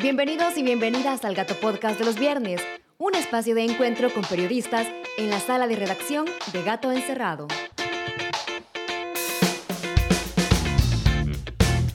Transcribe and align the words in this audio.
Bienvenidos 0.00 0.56
y 0.56 0.62
bienvenidas 0.62 1.24
al 1.24 1.34
Gato 1.34 1.56
Podcast 1.56 1.98
de 1.98 2.04
los 2.04 2.20
viernes, 2.20 2.62
un 2.98 3.16
espacio 3.16 3.56
de 3.56 3.64
encuentro 3.64 4.14
con 4.14 4.22
periodistas 4.22 4.86
en 5.16 5.28
la 5.28 5.40
sala 5.40 5.66
de 5.66 5.74
redacción 5.74 6.26
de 6.52 6.62
Gato 6.62 6.92
Encerrado. 6.92 7.48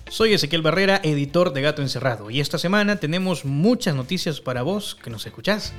Soy 0.09 0.33
Ezequiel 0.33 0.61
Barrera, 0.61 0.99
editor 1.01 1.53
de 1.53 1.61
Gato 1.61 1.81
Encerrado, 1.81 2.29
y 2.29 2.41
esta 2.41 2.57
semana 2.57 2.97
tenemos 2.97 3.45
muchas 3.45 3.95
noticias 3.95 4.41
para 4.41 4.63
vos 4.63 4.95
que 4.95 5.09
nos 5.09 5.25
escuchás. 5.25 5.73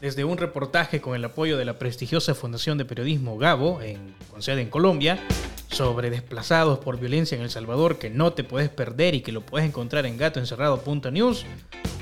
Desde 0.00 0.24
un 0.24 0.38
reportaje 0.38 1.02
con 1.02 1.14
el 1.16 1.24
apoyo 1.26 1.58
de 1.58 1.66
la 1.66 1.78
prestigiosa 1.78 2.34
Fundación 2.34 2.78
de 2.78 2.86
Periodismo 2.86 3.36
Gabo, 3.36 3.82
en, 3.82 4.14
con 4.30 4.40
sede 4.40 4.62
en 4.62 4.70
Colombia, 4.70 5.18
sobre 5.78 6.10
desplazados 6.10 6.80
por 6.80 6.98
violencia 6.98 7.36
en 7.36 7.42
El 7.42 7.50
Salvador 7.50 8.00
que 8.00 8.10
no 8.10 8.32
te 8.32 8.42
puedes 8.42 8.68
perder 8.68 9.14
y 9.14 9.20
que 9.20 9.30
lo 9.30 9.42
puedes 9.42 9.68
encontrar 9.68 10.06
en 10.06 10.16
gatoencerrado.news, 10.16 11.46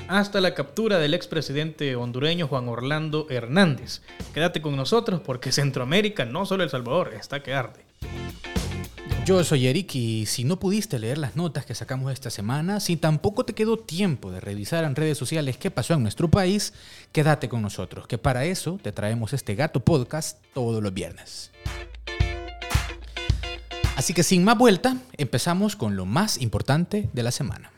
hasta 0.07 0.41
la 0.41 0.55
captura 0.55 0.97
del 0.97 1.13
expresidente 1.13 1.95
hondureño 1.95 2.47
Juan 2.47 2.69
Orlando 2.69 3.27
Hernández. 3.29 4.01
Quédate 4.33 4.63
con 4.63 4.75
nosotros 4.75 5.21
porque 5.23 5.51
Centroamérica, 5.51 6.25
no 6.25 6.47
solo 6.47 6.63
El 6.63 6.71
Salvador, 6.71 7.13
está 7.13 7.43
que 7.43 7.53
arde. 7.53 7.85
Yo 9.25 9.43
soy 9.43 9.67
Eric 9.67 9.93
y 9.93 10.25
si 10.25 10.43
no 10.43 10.57
pudiste 10.57 10.97
leer 10.97 11.19
las 11.19 11.35
notas 11.35 11.67
que 11.67 11.75
sacamos 11.75 12.11
esta 12.11 12.31
semana, 12.31 12.79
si 12.79 12.97
tampoco 12.97 13.45
te 13.45 13.53
quedó 13.53 13.77
tiempo 13.77 14.31
de 14.31 14.39
revisar 14.39 14.85
en 14.85 14.95
redes 14.95 15.19
sociales 15.19 15.57
qué 15.57 15.69
pasó 15.69 15.93
en 15.93 16.01
nuestro 16.01 16.31
país, 16.31 16.73
quédate 17.11 17.47
con 17.47 17.61
nosotros, 17.61 18.07
que 18.07 18.17
para 18.17 18.45
eso 18.45 18.79
te 18.81 18.91
traemos 18.91 19.33
este 19.33 19.53
gato 19.53 19.81
podcast 19.81 20.43
todos 20.55 20.81
los 20.81 20.95
viernes. 20.95 21.51
Así 23.97 24.13
que 24.13 24.21
sin 24.21 24.43
más 24.43 24.55
vuelta, 24.55 24.97
empezamos 25.17 25.75
con 25.75 25.95
lo 25.95 26.05
más 26.05 26.39
importante 26.39 27.09
de 27.13 27.23
la 27.23 27.31
semana. 27.31 27.71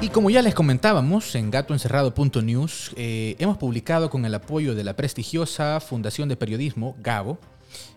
Y 0.00 0.08
como 0.10 0.30
ya 0.30 0.40
les 0.40 0.54
comentábamos 0.54 1.34
en 1.34 1.50
gatoencerrado.news, 1.50 2.92
eh, 2.94 3.34
hemos 3.40 3.58
publicado 3.58 4.08
con 4.08 4.24
el 4.24 4.36
apoyo 4.36 4.76
de 4.76 4.84
la 4.84 4.94
prestigiosa 4.94 5.80
Fundación 5.80 6.28
de 6.28 6.36
Periodismo, 6.36 6.94
Gabo, 7.00 7.40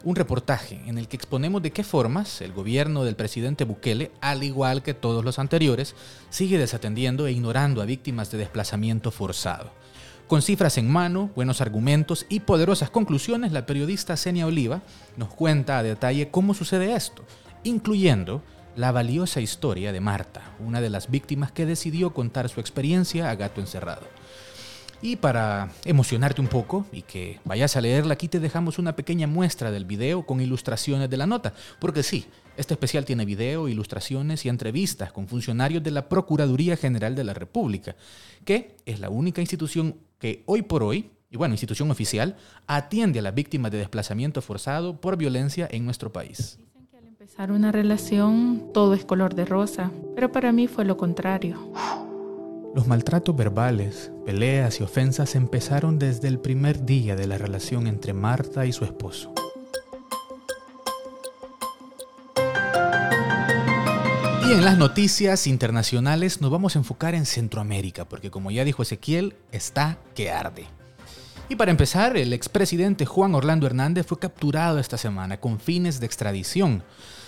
un 0.03 0.15
reportaje 0.15 0.81
en 0.87 0.97
el 0.97 1.07
que 1.07 1.17
exponemos 1.17 1.61
de 1.61 1.69
qué 1.69 1.83
formas 1.83 2.41
el 2.41 2.51
gobierno 2.51 3.03
del 3.03 3.15
presidente 3.15 3.63
Bukele, 3.63 4.09
al 4.21 4.41
igual 4.41 4.81
que 4.81 4.95
todos 4.95 5.23
los 5.23 5.37
anteriores, 5.37 5.93
sigue 6.31 6.57
desatendiendo 6.57 7.27
e 7.27 7.31
ignorando 7.31 7.83
a 7.83 7.85
víctimas 7.85 8.31
de 8.31 8.39
desplazamiento 8.39 9.11
forzado. 9.11 9.71
Con 10.27 10.41
cifras 10.41 10.77
en 10.77 10.89
mano, 10.89 11.31
buenos 11.35 11.61
argumentos 11.61 12.25
y 12.27 12.41
poderosas 12.41 12.89
conclusiones, 12.89 13.53
la 13.53 13.65
periodista 13.65 14.17
Senia 14.17 14.45
Oliva 14.45 14.81
nos 15.15 15.29
cuenta 15.29 15.77
a 15.77 15.83
detalle 15.83 16.31
cómo 16.31 16.53
sucede 16.53 16.95
esto, 16.95 17.23
incluyendo 17.63 18.43
la 18.75 18.91
valiosa 18.91 19.39
historia 19.39 19.93
de 19.93 20.01
Marta, 20.01 20.41
una 20.59 20.81
de 20.81 20.89
las 20.89 21.09
víctimas 21.09 21.53
que 21.53 21.65
decidió 21.65 22.13
contar 22.13 22.49
su 22.49 22.59
experiencia 22.59 23.29
a 23.29 23.35
gato 23.35 23.61
encerrado. 23.61 24.01
Y 25.01 25.15
para 25.15 25.69
emocionarte 25.85 26.41
un 26.41 26.47
poco 26.47 26.85
y 26.91 27.03
que 27.03 27.39
vayas 27.45 27.77
a 27.77 27.81
leerla, 27.81 28.15
aquí 28.15 28.27
te 28.27 28.41
dejamos 28.41 28.79
una 28.79 28.97
pequeña 28.97 29.27
muestra 29.27 29.71
del 29.71 29.85
video 29.85 30.25
con 30.25 30.41
ilustraciones 30.41 31.09
de 31.09 31.17
la 31.17 31.27
nota, 31.27 31.53
porque 31.79 32.03
sí, 32.03 32.25
este 32.57 32.73
especial 32.73 33.05
tiene 33.05 33.23
video, 33.23 33.69
ilustraciones 33.69 34.45
y 34.45 34.49
entrevistas 34.49 35.13
con 35.13 35.29
funcionarios 35.29 35.83
de 35.83 35.91
la 35.91 36.09
Procuraduría 36.09 36.75
General 36.75 37.15
de 37.15 37.23
la 37.23 37.33
República, 37.33 37.95
que 38.43 38.75
es 38.85 38.99
la 38.99 39.09
única 39.09 39.39
institución 39.39 39.95
que 40.19 40.43
hoy 40.45 40.61
por 40.61 40.83
hoy, 40.83 41.11
y 41.29 41.37
bueno, 41.37 41.53
institución 41.53 41.91
oficial, 41.91 42.37
atiende 42.67 43.19
a 43.19 43.21
las 43.21 43.35
víctimas 43.35 43.71
de 43.71 43.79
desplazamiento 43.79 44.41
forzado 44.41 44.99
por 45.01 45.17
violencia 45.17 45.67
en 45.71 45.85
nuestro 45.85 46.11
país 46.11 46.59
empezar 47.27 47.51
una 47.51 47.73
relación 47.73 48.71
todo 48.73 48.93
es 48.93 49.03
color 49.03 49.35
de 49.35 49.43
rosa, 49.43 49.91
pero 50.15 50.31
para 50.31 50.53
mí 50.53 50.67
fue 50.67 50.85
lo 50.85 50.95
contrario. 50.95 51.73
Los 52.73 52.87
maltratos 52.87 53.35
verbales, 53.35 54.13
peleas 54.25 54.79
y 54.79 54.83
ofensas 54.83 55.35
empezaron 55.35 55.99
desde 55.99 56.29
el 56.29 56.39
primer 56.39 56.85
día 56.85 57.17
de 57.17 57.27
la 57.27 57.37
relación 57.37 57.85
entre 57.87 58.13
Marta 58.13 58.65
y 58.65 58.71
su 58.71 58.85
esposo. 58.85 59.33
Y 64.47 64.53
en 64.53 64.63
las 64.63 64.77
noticias 64.77 65.45
internacionales 65.45 66.39
nos 66.39 66.49
vamos 66.49 66.75
a 66.75 66.79
enfocar 66.79 67.13
en 67.15 67.25
Centroamérica, 67.25 68.05
porque 68.05 68.31
como 68.31 68.49
ya 68.49 68.63
dijo 68.63 68.81
Ezequiel, 68.81 69.35
está 69.51 69.97
que 70.15 70.31
arde. 70.31 70.67
Y 71.49 71.57
para 71.57 71.69
empezar, 71.69 72.15
el 72.15 72.31
expresidente 72.31 73.05
Juan 73.05 73.35
Orlando 73.35 73.67
Hernández 73.67 74.05
fue 74.05 74.19
capturado 74.19 74.79
esta 74.79 74.97
semana 74.97 75.41
con 75.41 75.59
fines 75.59 75.99
de 75.99 76.05
extradición. 76.05 76.81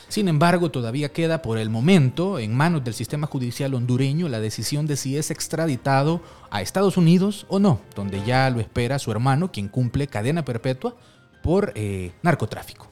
Sin 0.07 0.29
embargo, 0.29 0.71
todavía 0.71 1.11
queda 1.11 1.41
por 1.41 1.57
el 1.57 1.69
momento 1.69 2.39
en 2.39 2.55
manos 2.55 2.85
del 2.85 2.93
sistema 2.93 3.27
judicial 3.27 3.73
hondureño 3.73 4.29
la 4.29 4.39
decisión 4.39 4.87
de 4.87 4.95
si 4.95 5.17
es 5.17 5.29
extraditado 5.29 6.21
a 6.51 6.61
Estados 6.61 6.95
Unidos 6.95 7.45
o 7.49 7.59
no, 7.59 7.81
donde 7.95 8.23
ya 8.23 8.49
lo 8.49 8.61
espera 8.61 8.97
su 8.97 9.11
hermano, 9.11 9.51
quien 9.51 9.67
cumple 9.67 10.07
cadena 10.07 10.45
perpetua 10.45 10.95
por 11.43 11.73
eh, 11.75 12.13
narcotráfico. 12.23 12.89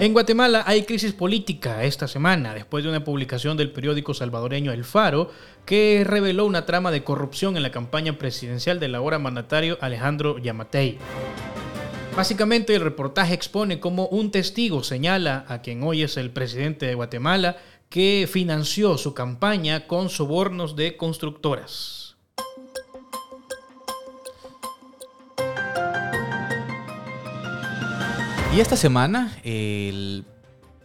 En 0.00 0.12
Guatemala 0.12 0.62
hay 0.64 0.84
crisis 0.84 1.12
política 1.12 1.82
esta 1.82 2.06
semana, 2.06 2.54
después 2.54 2.84
de 2.84 2.90
una 2.90 3.02
publicación 3.02 3.56
del 3.56 3.72
periódico 3.72 4.14
salvadoreño 4.14 4.70
El 4.70 4.84
Faro, 4.84 5.32
que 5.66 6.04
reveló 6.06 6.46
una 6.46 6.66
trama 6.66 6.92
de 6.92 7.02
corrupción 7.02 7.56
en 7.56 7.64
la 7.64 7.72
campaña 7.72 8.16
presidencial 8.16 8.78
del 8.78 8.94
ahora 8.94 9.18
mandatario 9.18 9.76
Alejandro 9.80 10.38
Yamatei. 10.38 10.98
Básicamente 12.16 12.76
el 12.76 12.82
reportaje 12.82 13.34
expone 13.34 13.80
cómo 13.80 14.06
un 14.06 14.30
testigo 14.30 14.84
señala 14.84 15.44
a 15.48 15.62
quien 15.62 15.82
hoy 15.82 16.04
es 16.04 16.16
el 16.16 16.30
presidente 16.30 16.86
de 16.86 16.94
Guatemala 16.94 17.56
que 17.88 18.28
financió 18.30 18.98
su 18.98 19.14
campaña 19.14 19.88
con 19.88 20.10
sobornos 20.10 20.76
de 20.76 20.96
constructoras. 20.96 21.97
Y 28.54 28.60
esta 28.60 28.76
semana 28.76 29.36
el 29.44 30.24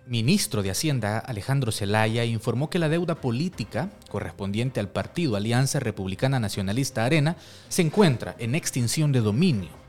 ministro 0.06 0.62
de 0.62 0.72
Hacienda, 0.72 1.18
Alejandro 1.20 1.72
Zelaya, 1.72 2.26
informó 2.26 2.70
que 2.70 2.80
la 2.80 2.90
deuda 2.90 3.16
política 3.16 3.90
correspondiente 4.10 4.80
al 4.80 4.90
partido 4.90 5.36
Alianza 5.36 5.80
Republicana 5.80 6.40
Nacionalista 6.40 7.06
Arena 7.06 7.38
se 7.70 7.82
encuentra 7.82 8.36
en 8.38 8.54
extinción 8.54 9.12
de 9.12 9.22
dominio 9.22 9.84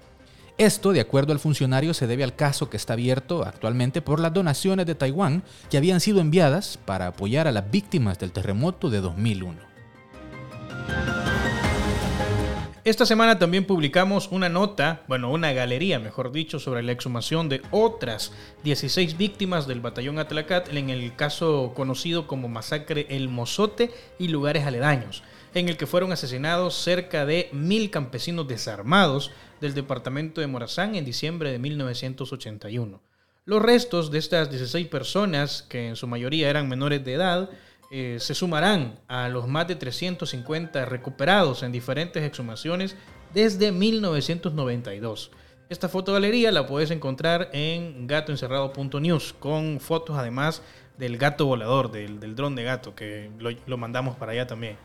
esto, 0.56 0.92
de 0.92 1.00
acuerdo 1.00 1.32
al 1.32 1.40
funcionario, 1.40 1.94
se 1.94 2.06
debe 2.06 2.22
al 2.22 2.36
caso 2.36 2.70
que 2.70 2.76
está 2.76 2.92
abierto 2.92 3.44
actualmente 3.44 4.02
por 4.02 4.20
las 4.20 4.32
donaciones 4.32 4.86
de 4.86 4.94
Taiwán 4.94 5.42
que 5.68 5.76
habían 5.76 5.98
sido 5.98 6.20
enviadas 6.20 6.78
para 6.84 7.08
apoyar 7.08 7.48
a 7.48 7.52
las 7.52 7.68
víctimas 7.72 8.20
del 8.20 8.30
terremoto 8.30 8.88
de 8.88 9.00
2001. 9.00 9.73
Esta 12.84 13.06
semana 13.06 13.38
también 13.38 13.64
publicamos 13.64 14.28
una 14.30 14.50
nota, 14.50 15.04
bueno, 15.08 15.30
una 15.30 15.54
galería, 15.54 15.98
mejor 15.98 16.32
dicho, 16.32 16.58
sobre 16.58 16.82
la 16.82 16.92
exhumación 16.92 17.48
de 17.48 17.62
otras 17.70 18.30
16 18.62 19.16
víctimas 19.16 19.66
del 19.66 19.80
batallón 19.80 20.18
Atlacat 20.18 20.68
en 20.68 20.90
el 20.90 21.16
caso 21.16 21.72
conocido 21.74 22.26
como 22.26 22.48
Masacre 22.48 23.06
El 23.08 23.30
Mozote 23.30 23.90
y 24.18 24.28
lugares 24.28 24.66
aledaños, 24.66 25.22
en 25.54 25.70
el 25.70 25.78
que 25.78 25.86
fueron 25.86 26.12
asesinados 26.12 26.74
cerca 26.74 27.24
de 27.24 27.48
mil 27.52 27.90
campesinos 27.90 28.46
desarmados 28.48 29.30
del 29.62 29.72
departamento 29.72 30.42
de 30.42 30.46
Morazán 30.46 30.94
en 30.94 31.06
diciembre 31.06 31.52
de 31.52 31.58
1981. 31.58 33.00
Los 33.46 33.62
restos 33.62 34.10
de 34.10 34.18
estas 34.18 34.50
16 34.50 34.88
personas, 34.88 35.62
que 35.62 35.88
en 35.88 35.96
su 35.96 36.06
mayoría 36.06 36.50
eran 36.50 36.68
menores 36.68 37.02
de 37.02 37.14
edad, 37.14 37.48
eh, 37.96 38.18
se 38.18 38.34
sumarán 38.34 38.98
a 39.06 39.28
los 39.28 39.46
más 39.46 39.68
de 39.68 39.76
350 39.76 40.84
recuperados 40.84 41.62
en 41.62 41.70
diferentes 41.70 42.24
exhumaciones 42.24 42.96
desde 43.32 43.70
1992. 43.70 45.30
Esta 45.68 45.88
fotogalería 45.88 46.50
la 46.50 46.66
puedes 46.66 46.90
encontrar 46.90 47.50
en 47.52 48.08
gatoencerrado.news 48.08 49.34
con 49.38 49.78
fotos 49.78 50.18
además 50.18 50.60
del 50.98 51.18
gato 51.18 51.46
volador, 51.46 51.92
del, 51.92 52.18
del 52.18 52.34
dron 52.34 52.56
de 52.56 52.64
gato, 52.64 52.96
que 52.96 53.30
lo 53.38 53.76
mandamos 53.76 54.16
para 54.16 54.32
allá 54.32 54.48
también. 54.48 54.76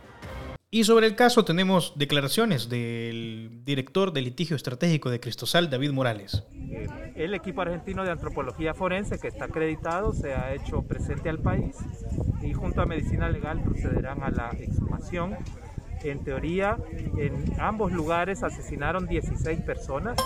Y 0.72 0.84
sobre 0.84 1.08
el 1.08 1.16
caso 1.16 1.44
tenemos 1.44 1.94
declaraciones 1.96 2.70
del 2.70 3.62
director 3.66 4.14
de 4.14 4.22
litigio 4.22 4.56
estratégico 4.56 5.10
de 5.10 5.20
Cristosal, 5.20 5.68
David 5.68 5.94
Morales. 5.94 6.44
Eh, 6.54 6.88
el 7.16 7.34
equipo 7.34 7.62
argentino 7.62 8.04
de 8.04 8.12
antropología 8.12 8.76
forense 8.76 9.18
que 9.18 9.30
está 9.30 9.46
acreditado 9.46 10.14
se 10.14 10.36
ha 10.36 10.54
hecho 10.54 10.84
presente 10.84 11.28
al 11.28 11.40
país 11.40 11.76
y 12.44 12.54
junto 12.54 12.84
a 12.84 12.86
medicina 12.86 13.30
legal 13.30 13.64
procederán 13.64 14.22
a 14.22 14.30
la 14.30 14.52
exhumación. 14.60 15.38
En 16.04 16.24
teoría, 16.24 16.78
en 17.18 17.60
ambos 17.60 17.92
lugares 17.92 18.44
asesinaron 18.44 19.08
16 19.08 19.62
personas. 19.62 20.20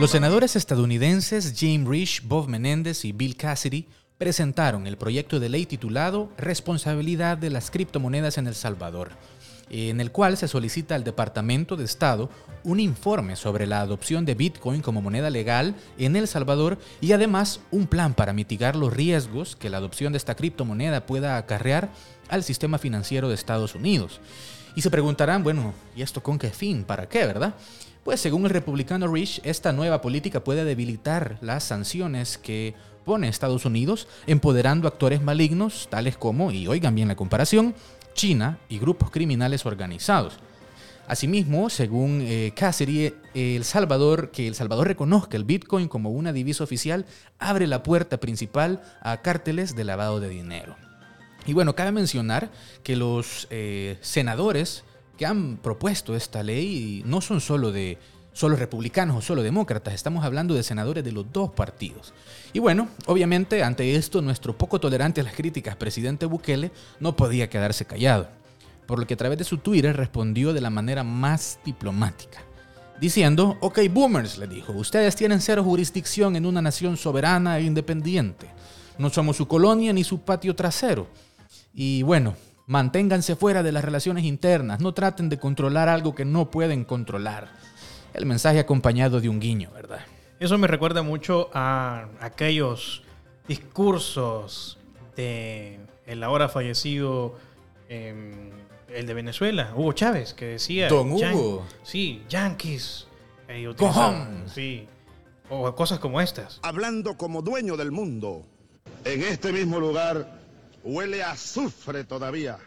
Los 0.00 0.10
senadores 0.10 0.56
estadounidenses 0.56 1.52
Jim 1.54 1.86
Risch, 1.86 2.26
Bob 2.26 2.48
Menéndez 2.48 3.04
y 3.04 3.12
Bill 3.12 3.36
Cassidy 3.36 3.86
presentaron 4.20 4.86
el 4.86 4.98
proyecto 4.98 5.40
de 5.40 5.48
ley 5.48 5.64
titulado 5.64 6.28
Responsabilidad 6.36 7.38
de 7.38 7.48
las 7.48 7.70
criptomonedas 7.70 8.36
en 8.36 8.46
El 8.46 8.54
Salvador. 8.54 9.12
en 9.70 10.00
el 10.00 10.10
cual 10.10 10.36
se 10.36 10.46
solicita 10.46 10.94
al 10.94 11.04
Departamento 11.04 11.76
de 11.76 11.84
Estado 11.84 12.28
un 12.64 12.80
informe 12.80 13.36
sobre 13.36 13.66
la 13.66 13.80
adopción 13.80 14.26
de 14.26 14.34
Bitcoin 14.34 14.82
como 14.82 15.00
moneda 15.00 15.30
legal 15.30 15.74
en 15.96 16.16
El 16.16 16.28
Salvador 16.28 16.76
y 17.00 17.12
además 17.12 17.60
un 17.70 17.86
plan 17.86 18.12
para 18.12 18.34
mitigar 18.34 18.76
los 18.76 18.92
riesgos 18.92 19.56
que 19.56 19.70
la 19.70 19.78
adopción 19.78 20.12
de 20.12 20.18
esta 20.18 20.34
criptomoneda 20.34 21.06
pueda 21.06 21.38
acarrear 21.38 21.88
al 22.28 22.42
sistema 22.42 22.76
financiero 22.76 23.28
de 23.28 23.36
Estados 23.36 23.74
Unidos. 23.74 24.20
Y 24.74 24.82
se 24.82 24.90
preguntarán, 24.90 25.42
bueno, 25.44 25.72
¿y 25.96 26.02
esto 26.02 26.22
con 26.22 26.38
qué 26.38 26.50
fin? 26.50 26.84
¿Para 26.84 27.08
qué, 27.08 27.24
verdad? 27.24 27.54
Pues 28.04 28.20
según 28.20 28.44
el 28.44 28.50
republicano 28.50 29.08
Rich, 29.08 29.40
esta 29.44 29.72
nueva 29.72 30.00
política 30.00 30.42
puede 30.42 30.64
debilitar 30.64 31.38
las 31.42 31.64
sanciones 31.64 32.38
que 32.38 32.74
pone 33.04 33.28
Estados 33.28 33.64
Unidos, 33.64 34.08
empoderando 34.26 34.88
actores 34.88 35.22
malignos 35.22 35.88
tales 35.90 36.16
como, 36.16 36.52
y 36.52 36.66
oigan 36.66 36.94
bien 36.94 37.08
la 37.08 37.16
comparación, 37.16 37.74
China 38.14 38.58
y 38.68 38.78
grupos 38.78 39.10
criminales 39.10 39.66
organizados. 39.66 40.38
Asimismo, 41.06 41.70
según 41.70 42.20
eh, 42.22 42.52
el 43.34 43.64
Salvador, 43.64 44.30
que 44.30 44.46
El 44.46 44.54
Salvador 44.54 44.86
reconozca 44.86 45.36
el 45.36 45.42
Bitcoin 45.42 45.88
como 45.88 46.10
una 46.10 46.32
divisa 46.32 46.62
oficial, 46.62 47.04
abre 47.40 47.66
la 47.66 47.82
puerta 47.82 48.20
principal 48.20 48.80
a 49.00 49.16
cárteles 49.16 49.74
de 49.74 49.82
lavado 49.82 50.20
de 50.20 50.28
dinero. 50.28 50.76
Y 51.46 51.52
bueno, 51.52 51.74
cabe 51.74 51.90
mencionar 51.90 52.52
que 52.84 52.94
los 52.94 53.48
eh, 53.50 53.98
senadores 54.02 54.84
que 55.18 55.26
han 55.26 55.56
propuesto 55.56 56.14
esta 56.14 56.44
ley 56.44 57.02
no 57.04 57.20
son 57.20 57.40
solo 57.40 57.72
de 57.72 57.98
solo 58.32 58.56
republicanos 58.56 59.16
o 59.16 59.20
solo 59.22 59.42
demócratas, 59.42 59.94
estamos 59.94 60.24
hablando 60.24 60.54
de 60.54 60.62
senadores 60.62 61.04
de 61.04 61.12
los 61.12 61.32
dos 61.32 61.50
partidos. 61.50 62.12
Y 62.52 62.58
bueno, 62.58 62.88
obviamente 63.06 63.62
ante 63.62 63.96
esto 63.96 64.22
nuestro 64.22 64.56
poco 64.56 64.80
tolerante 64.80 65.20
a 65.20 65.24
las 65.24 65.34
críticas 65.34 65.76
presidente 65.76 66.26
Bukele 66.26 66.70
no 67.00 67.16
podía 67.16 67.50
quedarse 67.50 67.84
callado, 67.84 68.28
por 68.86 68.98
lo 68.98 69.06
que 69.06 69.14
a 69.14 69.18
través 69.18 69.38
de 69.38 69.44
su 69.44 69.58
Twitter 69.58 69.96
respondió 69.96 70.52
de 70.52 70.60
la 70.60 70.70
manera 70.70 71.04
más 71.04 71.58
diplomática. 71.64 72.40
Diciendo, 73.00 73.56
ok 73.60 73.78
boomers, 73.90 74.36
le 74.36 74.46
dijo, 74.46 74.72
ustedes 74.72 75.16
tienen 75.16 75.40
cero 75.40 75.64
jurisdicción 75.64 76.36
en 76.36 76.44
una 76.44 76.60
nación 76.60 76.98
soberana 76.98 77.58
e 77.58 77.62
independiente. 77.62 78.46
No 78.98 79.08
somos 79.08 79.38
su 79.38 79.48
colonia 79.48 79.94
ni 79.94 80.04
su 80.04 80.20
patio 80.20 80.54
trasero. 80.54 81.06
Y 81.72 82.02
bueno, 82.02 82.34
manténganse 82.66 83.36
fuera 83.36 83.62
de 83.62 83.72
las 83.72 83.82
relaciones 83.82 84.24
internas, 84.24 84.80
no 84.80 84.92
traten 84.92 85.30
de 85.30 85.38
controlar 85.38 85.88
algo 85.88 86.14
que 86.14 86.26
no 86.26 86.50
pueden 86.50 86.84
controlar. 86.84 87.48
El 88.14 88.26
mensaje 88.26 88.58
acompañado 88.58 89.20
de 89.20 89.28
un 89.28 89.40
guiño, 89.40 89.70
¿verdad? 89.72 90.00
Eso 90.38 90.58
me 90.58 90.66
recuerda 90.66 91.02
mucho 91.02 91.50
a 91.52 92.08
aquellos 92.20 93.02
discursos 93.46 94.78
de 95.16 95.80
el 96.06 96.22
ahora 96.22 96.48
fallecido, 96.48 97.36
em, 97.88 98.50
el 98.88 99.06
de 99.06 99.14
Venezuela, 99.14 99.72
Hugo 99.76 99.92
Chávez, 99.92 100.34
que 100.34 100.46
decía... 100.46 100.88
Don 100.88 101.12
Hugo. 101.12 101.64
sí, 101.82 102.22
yankees. 102.28 103.06
Cojón. 103.76 104.44
Sí, 104.46 104.86
o 105.48 105.74
cosas 105.74 105.98
como 105.98 106.20
estas. 106.20 106.60
Hablando 106.62 107.16
como 107.16 107.42
dueño 107.42 107.76
del 107.76 107.90
mundo, 107.90 108.42
en 109.04 109.22
este 109.22 109.52
mismo 109.52 109.80
lugar 109.80 110.40
Huele 110.82 111.22
a 111.22 111.32
azufre 111.32 112.04
todavía. 112.04 112.58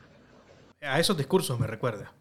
A 0.81 0.99
esos 0.99 1.17
discursos 1.17 1.59
me 1.59 1.67
recuerda. 1.67 2.13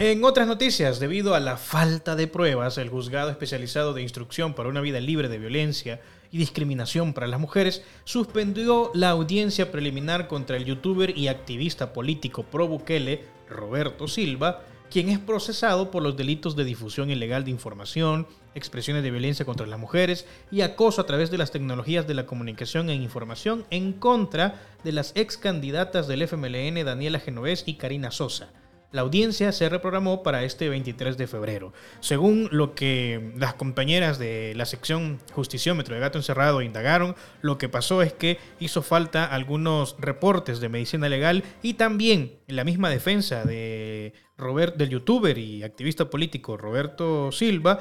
En 0.00 0.24
otras 0.24 0.48
noticias, 0.48 0.98
debido 0.98 1.36
a 1.36 1.40
la 1.40 1.56
falta 1.56 2.16
de 2.16 2.26
pruebas, 2.26 2.78
el 2.78 2.88
juzgado 2.88 3.30
especializado 3.30 3.94
de 3.94 4.02
instrucción 4.02 4.52
para 4.52 4.68
una 4.68 4.80
vida 4.80 4.98
libre 4.98 5.28
de 5.28 5.38
violencia 5.38 6.00
y 6.32 6.38
discriminación 6.38 7.14
para 7.14 7.28
las 7.28 7.38
mujeres 7.38 7.84
suspendió 8.02 8.90
la 8.92 9.10
audiencia 9.10 9.70
preliminar 9.70 10.26
contra 10.26 10.56
el 10.56 10.64
youtuber 10.64 11.16
y 11.16 11.28
activista 11.28 11.92
político 11.92 12.42
pro 12.42 12.66
Bukele, 12.66 13.22
Roberto 13.48 14.08
Silva, 14.08 14.64
quien 14.90 15.10
es 15.10 15.20
procesado 15.20 15.92
por 15.92 16.02
los 16.02 16.16
delitos 16.16 16.56
de 16.56 16.64
difusión 16.64 17.08
ilegal 17.08 17.44
de 17.44 17.52
información, 17.52 18.26
expresiones 18.56 19.04
de 19.04 19.12
violencia 19.12 19.46
contra 19.46 19.68
las 19.68 19.78
mujeres 19.78 20.26
y 20.50 20.62
acoso 20.62 21.02
a 21.02 21.06
través 21.06 21.30
de 21.30 21.38
las 21.38 21.52
tecnologías 21.52 22.08
de 22.08 22.14
la 22.14 22.26
comunicación 22.26 22.90
e 22.90 22.94
información 22.94 23.64
en 23.70 23.92
contra 23.92 24.60
de 24.82 24.90
las 24.90 25.12
ex 25.14 25.38
candidatas 25.38 26.08
del 26.08 26.22
FMLN 26.22 26.84
Daniela 26.84 27.20
Genovés 27.20 27.62
y 27.66 27.74
Karina 27.74 28.10
Sosa. 28.10 28.50
La 28.94 29.00
audiencia 29.00 29.50
se 29.50 29.68
reprogramó 29.68 30.22
para 30.22 30.44
este 30.44 30.68
23 30.68 31.16
de 31.16 31.26
febrero. 31.26 31.72
Según 31.98 32.48
lo 32.52 32.76
que 32.76 33.32
las 33.36 33.54
compañeras 33.54 34.20
de 34.20 34.52
la 34.54 34.66
sección 34.66 35.18
Justiciómetro 35.32 35.96
de 35.96 36.00
Gato 36.00 36.16
Encerrado 36.16 36.62
indagaron, 36.62 37.16
lo 37.42 37.58
que 37.58 37.68
pasó 37.68 38.02
es 38.02 38.12
que 38.12 38.38
hizo 38.60 38.82
falta 38.82 39.24
algunos 39.24 39.96
reportes 39.98 40.60
de 40.60 40.68
medicina 40.68 41.08
legal 41.08 41.42
y 41.60 41.74
también 41.74 42.38
la 42.46 42.62
misma 42.62 42.88
defensa 42.88 43.42
de 43.42 44.12
Robert, 44.38 44.76
del 44.76 44.90
youtuber 44.90 45.38
y 45.38 45.64
activista 45.64 46.08
político 46.08 46.56
Roberto 46.56 47.32
Silva, 47.32 47.80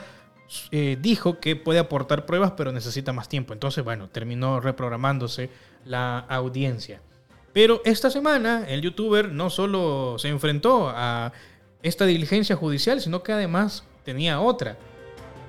eh, 0.72 0.98
dijo 1.00 1.40
que 1.40 1.56
puede 1.56 1.78
aportar 1.78 2.26
pruebas 2.26 2.54
pero 2.58 2.72
necesita 2.72 3.14
más 3.14 3.30
tiempo. 3.30 3.54
Entonces, 3.54 3.84
bueno, 3.84 4.10
terminó 4.10 4.60
reprogramándose 4.60 5.52
la 5.86 6.18
audiencia. 6.18 7.02
Pero 7.54 7.82
esta 7.86 8.10
semana 8.10 8.66
el 8.68 8.82
youtuber 8.82 9.32
no 9.32 9.50
solo 9.50 10.18
se 10.18 10.28
enfrentó 10.30 10.90
a 10.90 11.32
esta 11.84 12.06
diligencia 12.06 12.56
judicial, 12.56 13.00
sino 13.00 13.22
que 13.22 13.32
además 13.32 13.84
tenía 14.04 14.40
otra. 14.40 14.78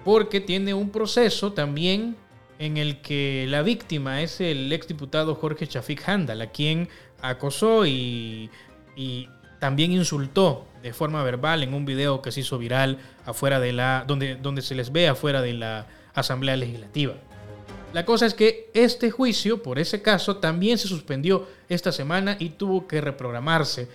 Porque 0.04 0.40
tiene 0.40 0.74
un 0.74 0.90
proceso 0.90 1.54
también 1.54 2.16
en 2.58 2.76
el 2.76 3.00
que 3.00 3.46
la 3.48 3.62
víctima 3.62 4.20
es 4.20 4.40
el 4.40 4.72
exdiputado 4.72 5.34
Jorge 5.34 5.66
Chafik 5.66 6.06
Handal, 6.06 6.42
a 6.42 6.50
quien 6.50 6.88
acosó 7.22 7.86
y, 7.86 8.50
y 8.96 9.28
también 9.58 9.92
insultó 9.92 10.66
de 10.82 10.92
forma 10.92 11.22
verbal 11.22 11.62
en 11.62 11.72
un 11.72 11.86
video 11.86 12.20
que 12.20 12.30
se 12.30 12.40
hizo 12.40 12.58
viral 12.58 12.98
afuera 13.24 13.58
de 13.60 13.72
la 13.72 14.04
donde, 14.06 14.36
donde 14.36 14.60
se 14.60 14.74
les 14.74 14.92
ve 14.92 15.08
afuera 15.08 15.40
de 15.40 15.54
la 15.54 15.86
Asamblea 16.12 16.56
Legislativa. 16.56 17.14
La 17.94 18.05
cosa 18.05 18.26
es 18.26 18.35
que 18.35 18.73
este 18.75 19.12
juicio 19.12 19.62
por 19.62 19.79
ese 19.79 20.02
caso 20.02 20.38
también 20.38 20.79
se 20.79 20.88
suspendió 20.88 21.46
esta 21.69 21.93
semana 21.93 22.37
y 22.41 22.49
tuvo 22.49 22.88
que 22.88 23.00
reprogramarse 23.00 23.87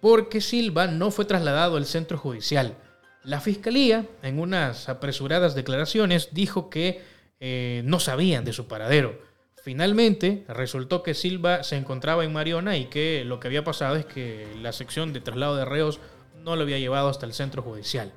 porque 0.00 0.40
Silva 0.40 0.88
no 0.88 1.12
fue 1.12 1.24
trasladado 1.24 1.76
al 1.76 1.86
centro 1.86 2.18
judicial. 2.18 2.76
La 3.22 3.40
fiscalía, 3.40 4.06
en 4.24 4.40
unas 4.40 4.88
apresuradas 4.88 5.54
declaraciones, 5.54 6.30
dijo 6.32 6.68
que 6.68 7.02
eh, 7.38 7.82
no 7.84 8.00
sabían 8.00 8.44
de 8.44 8.52
su 8.52 8.66
paradero. 8.66 9.20
Finalmente, 9.62 10.44
resultó 10.48 11.04
que 11.04 11.14
Silva 11.14 11.62
se 11.62 11.76
encontraba 11.76 12.24
en 12.24 12.32
Mariona 12.32 12.76
y 12.76 12.86
que 12.86 13.22
lo 13.24 13.38
que 13.38 13.46
había 13.46 13.62
pasado 13.62 13.94
es 13.94 14.04
que 14.04 14.48
la 14.62 14.72
sección 14.72 15.12
de 15.12 15.20
traslado 15.20 15.54
de 15.54 15.64
reos 15.64 16.00
no 16.42 16.56
lo 16.56 16.62
había 16.62 16.80
llevado 16.80 17.08
hasta 17.08 17.24
el 17.24 17.32
centro 17.32 17.62
judicial. 17.62 18.12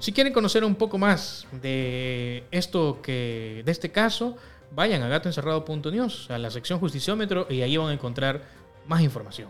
Si 0.00 0.12
quieren 0.12 0.32
conocer 0.32 0.64
un 0.64 0.74
poco 0.74 0.98
más 0.98 1.46
de 1.62 2.42
esto 2.50 3.00
que 3.02 3.62
de 3.64 3.70
este 3.70 3.92
caso, 3.92 4.36
vayan 4.74 5.02
a 5.02 5.08
gatoencerrado.news, 5.08 6.30
a 6.30 6.38
la 6.38 6.50
sección 6.50 6.78
Justiciómetro, 6.78 7.46
y 7.50 7.62
ahí 7.62 7.76
van 7.76 7.88
a 7.88 7.92
encontrar 7.92 8.42
más 8.86 9.00
información. 9.02 9.48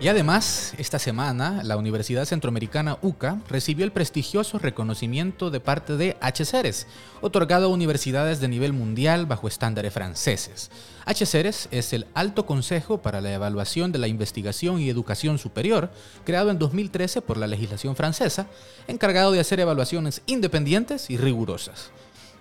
Y 0.00 0.08
además, 0.08 0.74
esta 0.76 0.98
semana, 0.98 1.62
la 1.62 1.78
Universidad 1.78 2.26
Centroamericana 2.26 2.98
UCA 3.00 3.40
recibió 3.48 3.86
el 3.86 3.92
prestigioso 3.92 4.58
reconocimiento 4.58 5.50
de 5.50 5.60
parte 5.60 5.96
de 5.96 6.16
HCERES, 6.20 6.86
otorgado 7.22 7.66
a 7.66 7.68
universidades 7.70 8.38
de 8.38 8.48
nivel 8.48 8.74
mundial 8.74 9.24
bajo 9.24 9.48
estándares 9.48 9.94
franceses. 9.94 10.70
HCERES 11.06 11.68
es 11.70 11.94
el 11.94 12.06
Alto 12.12 12.44
Consejo 12.44 12.98
para 12.98 13.22
la 13.22 13.32
Evaluación 13.32 13.92
de 13.92 13.98
la 13.98 14.08
Investigación 14.08 14.78
y 14.78 14.90
Educación 14.90 15.38
Superior, 15.38 15.90
creado 16.26 16.50
en 16.50 16.58
2013 16.58 17.22
por 17.22 17.38
la 17.38 17.46
legislación 17.46 17.96
francesa, 17.96 18.46
encargado 18.88 19.32
de 19.32 19.40
hacer 19.40 19.60
evaluaciones 19.60 20.20
independientes 20.26 21.08
y 21.08 21.16
rigurosas. 21.16 21.92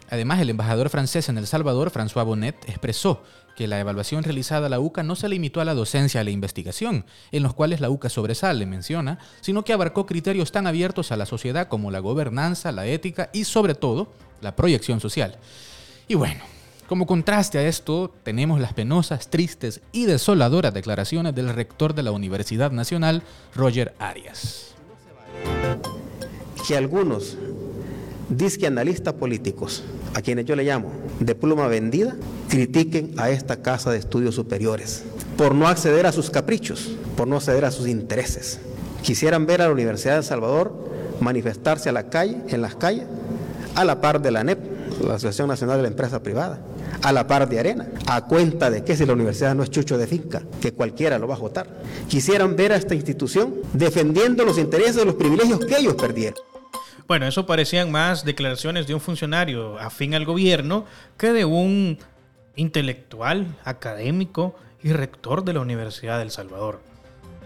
Además, 0.10 0.40
el 0.40 0.50
embajador 0.50 0.90
francés 0.90 1.30
en 1.30 1.38
El 1.38 1.48
Salvador, 1.48 1.92
François 1.92 2.26
Bonnet, 2.26 2.56
expresó 2.68 3.24
que 3.56 3.68
la 3.68 3.80
evaluación 3.80 4.24
realizada 4.24 4.68
a 4.68 4.70
la 4.70 4.80
UCA 4.80 5.04
no 5.04 5.16
se 5.16 5.30
limitó 5.30 5.62
a 5.62 5.66
la 5.66 5.74
docencia 5.74 6.22
y 6.22 6.26
la 6.26 6.32
investigación, 6.32 7.06
en 7.32 7.44
los 7.44 7.54
cuales 7.54 7.82
la 7.82 7.90
UCA 7.90 8.10
sobresale, 8.10 8.66
menciona, 8.66 9.20
sino 9.42 9.64
que 9.64 9.74
abarcó 9.74 10.06
criterios 10.06 10.52
tan 10.52 10.68
abiertos 10.68 11.12
a 11.12 11.18
la 11.18 11.26
sociedad 11.26 11.68
como 11.68 11.92
la 11.92 12.00
gobernanza, 12.00 12.72
la 12.72 12.88
ética 12.88 13.30
y, 13.34 13.44
sobre 13.44 13.76
todo, 13.76 14.12
la 14.42 14.56
proyección 14.56 15.00
social. 15.00 15.38
Y 16.08 16.16
bueno, 16.16 16.44
como 16.88 17.06
contraste 17.06 17.58
a 17.60 17.68
esto, 17.68 18.14
tenemos 18.24 18.60
las 18.60 18.74
penosas, 18.74 19.30
tristes 19.30 19.82
y 19.92 20.06
desoladoras 20.06 20.74
declaraciones 20.74 21.34
del 21.34 21.50
rector 21.50 21.94
de 21.94 22.04
la 22.04 22.12
Universidad 22.12 22.72
Nacional, 22.72 23.24
Roger 23.56 23.94
Arias. 24.00 24.76
Que 26.68 26.78
algunos 26.78 27.38
disque 28.30 28.68
analistas 28.68 29.14
políticos, 29.14 29.84
a 30.14 30.22
quienes 30.22 30.46
yo 30.46 30.56
le 30.56 30.64
llamo 30.64 30.92
de 31.20 31.36
pluma 31.36 31.68
vendida, 31.68 32.16
critiquen 32.50 33.14
a 33.18 33.30
esta 33.30 33.62
casa 33.62 33.92
de 33.92 33.98
estudios 33.98 34.36
superiores 34.36 35.04
por 35.38 35.56
no 35.56 35.68
acceder 35.68 36.06
a 36.06 36.12
sus 36.12 36.30
caprichos, 36.30 36.92
por 37.18 37.28
no 37.28 37.38
acceder 37.38 37.66
a 37.66 37.72
sus 37.72 37.88
intereses. 37.88 38.60
Quisieran 39.02 39.46
ver 39.46 39.62
a 39.62 39.68
la 39.68 39.74
Universidad 39.74 40.14
de 40.14 40.20
El 40.20 40.24
Salvador 40.24 40.74
manifestarse 41.20 41.90
a 41.90 41.92
la 41.92 42.10
calle, 42.10 42.38
en 42.50 42.62
las 42.62 42.76
calles, 42.76 43.06
a 43.76 43.84
la 43.84 44.02
par 44.02 44.22
de 44.22 44.32
la 44.32 44.42
ANEP, 44.42 44.60
la 45.02 45.16
Asociación 45.16 45.48
Nacional 45.48 45.78
de 45.78 45.84
la 45.84 45.88
Empresa 45.90 46.22
Privada, 46.22 46.62
a 47.02 47.12
la 47.12 47.28
par 47.28 47.50
de 47.50 47.60
arena, 47.60 47.90
a 48.08 48.26
cuenta 48.26 48.70
de 48.70 48.84
que 48.84 48.96
si 48.96 49.06
la 49.06 49.14
universidad 49.14 49.56
no 49.56 49.64
es 49.64 49.70
chucho 49.70 49.98
de 49.98 50.08
finca, 50.08 50.44
que 50.62 50.74
cualquiera 50.74 51.18
lo 51.18 51.28
va 51.28 51.36
a 51.36 51.40
votar. 51.40 51.68
Quisieran 52.08 52.56
ver 52.56 52.72
a 52.72 52.76
esta 52.76 52.96
institución 52.96 53.56
defendiendo 53.74 54.46
los 54.46 54.58
intereses 54.58 54.96
de 54.96 55.06
los 55.06 55.16
privilegios 55.16 55.60
que 55.66 55.78
ellos 55.78 55.96
perdieron. 55.96 56.53
Bueno, 57.08 57.28
eso 57.28 57.46
parecían 57.46 57.92
más 57.92 58.24
declaraciones 58.24 58.88
de 58.88 58.94
un 58.94 59.02
funcionario 59.02 59.78
afín 59.80 60.16
al 60.16 60.26
gobierno 60.26 60.86
que 61.18 61.34
de 61.34 61.46
un 61.46 61.98
intelectual, 62.56 63.56
académico 63.66 64.56
y 64.82 64.94
rector 64.94 65.44
de 65.44 65.54
la 65.54 65.60
Universidad 65.60 66.20
del 66.20 66.32
Salvador. 66.32 66.82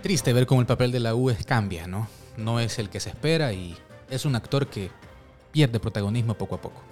Triste 0.01 0.33
ver 0.33 0.45
cómo 0.45 0.61
el 0.61 0.67
papel 0.67 0.91
de 0.91 0.99
la 0.99 1.15
U 1.15 1.31
cambia, 1.45 1.87
¿no? 1.87 2.07
No 2.37 2.59
es 2.59 2.77
el 2.77 2.89
que 2.89 2.99
se 2.99 3.09
espera 3.09 3.51
y 3.51 3.75
es 4.09 4.25
un 4.25 4.35
actor 4.35 4.67
que 4.67 4.91
pierde 5.51 5.79
protagonismo 5.79 6.35
poco 6.35 6.55
a 6.55 6.61
poco. 6.61 6.83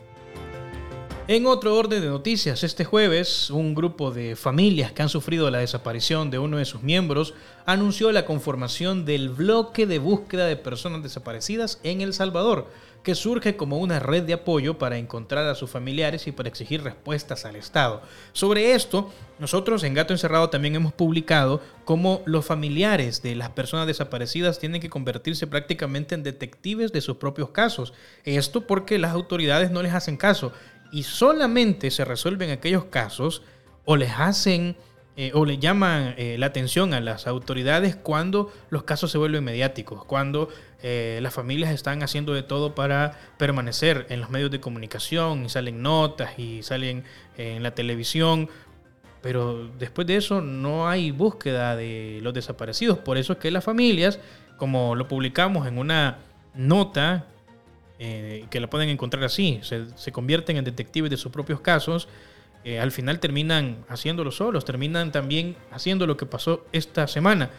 En 1.28 1.48
otro 1.48 1.76
orden 1.76 2.04
de 2.04 2.08
noticias, 2.08 2.64
este 2.64 2.86
jueves, 2.86 3.50
un 3.50 3.74
grupo 3.74 4.12
de 4.12 4.36
familias 4.36 4.92
que 4.92 5.02
han 5.02 5.10
sufrido 5.10 5.50
la 5.50 5.58
desaparición 5.58 6.30
de 6.30 6.38
uno 6.38 6.58
de 6.58 6.66
sus 6.66 6.84
miembros 6.84 7.34
anunció 7.66 8.12
la 8.12 8.28
conformación 8.28 9.06
del 9.06 9.30
bloque 9.30 9.88
de 9.88 9.98
búsqueda 9.98 10.46
de 10.46 10.56
personas 10.56 11.02
desaparecidas 11.02 11.80
en 11.82 12.02
El 12.02 12.14
Salvador, 12.14 12.70
que 13.02 13.16
surge 13.16 13.56
como 13.56 13.80
una 13.80 14.00
red 14.00 14.22
de 14.22 14.34
apoyo 14.34 14.78
para 14.78 15.00
encontrar 15.00 15.48
a 15.48 15.56
sus 15.56 15.72
familiares 15.72 16.28
y 16.28 16.32
para 16.32 16.50
exigir 16.50 16.84
respuestas 16.84 17.46
al 17.46 17.56
Estado. 17.56 18.04
Sobre 18.32 18.74
esto, 18.74 19.12
nosotros 19.40 19.84
en 19.84 19.96
Gato 19.96 20.14
Encerrado 20.14 20.52
también 20.52 20.76
hemos 20.76 20.94
publicado 20.94 21.60
cómo 21.86 22.22
los 22.26 22.46
familiares 22.46 23.24
de 23.24 23.34
las 23.36 23.50
personas 23.50 23.88
desaparecidas 23.88 24.60
tienen 24.60 24.80
que 24.80 24.90
convertirse 24.90 25.48
prácticamente 25.48 26.14
en 26.14 26.22
detectives 26.24 26.92
de 26.92 27.02
sus 27.02 27.18
propios 27.18 27.50
casos. 27.50 27.94
Esto 28.24 28.68
porque 28.68 29.00
las 29.00 29.14
autoridades 29.14 29.72
no 29.72 29.82
les 29.82 29.94
hacen 29.94 30.18
caso 30.18 30.52
y 30.96 31.04
solamente 31.04 31.92
se 31.92 32.06
resuelven 32.06 32.52
aquellos 32.52 32.86
casos 32.86 33.42
o 33.84 33.98
les 33.98 34.14
hacen 34.18 34.78
eh, 35.18 35.32
o 35.34 35.44
le 35.44 35.58
llaman 35.58 36.16
eh, 36.18 36.38
la 36.40 36.46
atención 36.46 36.94
a 36.94 37.02
las 37.02 37.28
autoridades 37.28 37.98
cuando 37.98 38.50
los 38.70 38.84
casos 38.84 39.12
se 39.12 39.18
vuelven 39.18 39.44
mediáticos, 39.44 40.06
cuando 40.06 40.48
eh, 40.82 41.20
las 41.22 41.34
familias 41.34 41.74
están 41.74 42.02
haciendo 42.02 42.34
de 42.34 42.44
todo 42.44 42.76
para 42.76 43.20
permanecer 43.38 44.06
en 44.08 44.22
los 44.22 44.30
medios 44.30 44.52
de 44.52 44.62
comunicación 44.62 45.44
y 45.44 45.50
salen 45.50 45.82
notas 45.82 46.40
y 46.40 46.64
salen 46.64 47.04
en 47.38 47.62
la 47.62 47.76
televisión, 47.76 48.48
pero 49.22 49.68
después 49.78 50.08
de 50.08 50.16
eso 50.16 50.40
no 50.40 50.88
hay 50.88 51.12
búsqueda 51.12 51.76
de 51.76 52.20
los 52.22 52.34
desaparecidos, 52.34 53.00
por 53.00 53.18
eso 53.18 53.34
es 53.34 53.40
que 53.40 53.52
las 53.52 53.66
familias, 53.66 54.18
como 54.56 54.96
lo 54.96 55.10
publicamos 55.10 55.68
en 55.68 55.78
una 55.78 56.20
nota 56.54 57.26
eh, 57.98 58.46
que 58.50 58.60
la 58.60 58.70
pueden 58.70 58.90
encontrar 58.90 59.24
así, 59.24 59.62
se, 59.64 60.12
convierten 60.12 60.58
en 60.58 60.66
detectives 60.66 61.10
de 61.10 61.18
sus 61.18 61.32
propios 61.32 61.62
casos, 61.62 62.10
eh, 62.66 62.80
al 62.80 62.92
final 62.92 63.20
terminan 63.20 63.86
haciéndolo 63.88 64.32
solos, 64.32 64.66
terminan 64.66 65.14
también 65.14 65.56
haciendo 65.72 66.06
lo 66.06 66.18
que 66.18 66.26
pasó 66.26 66.66
esta 66.74 67.08
semana, 67.08 67.52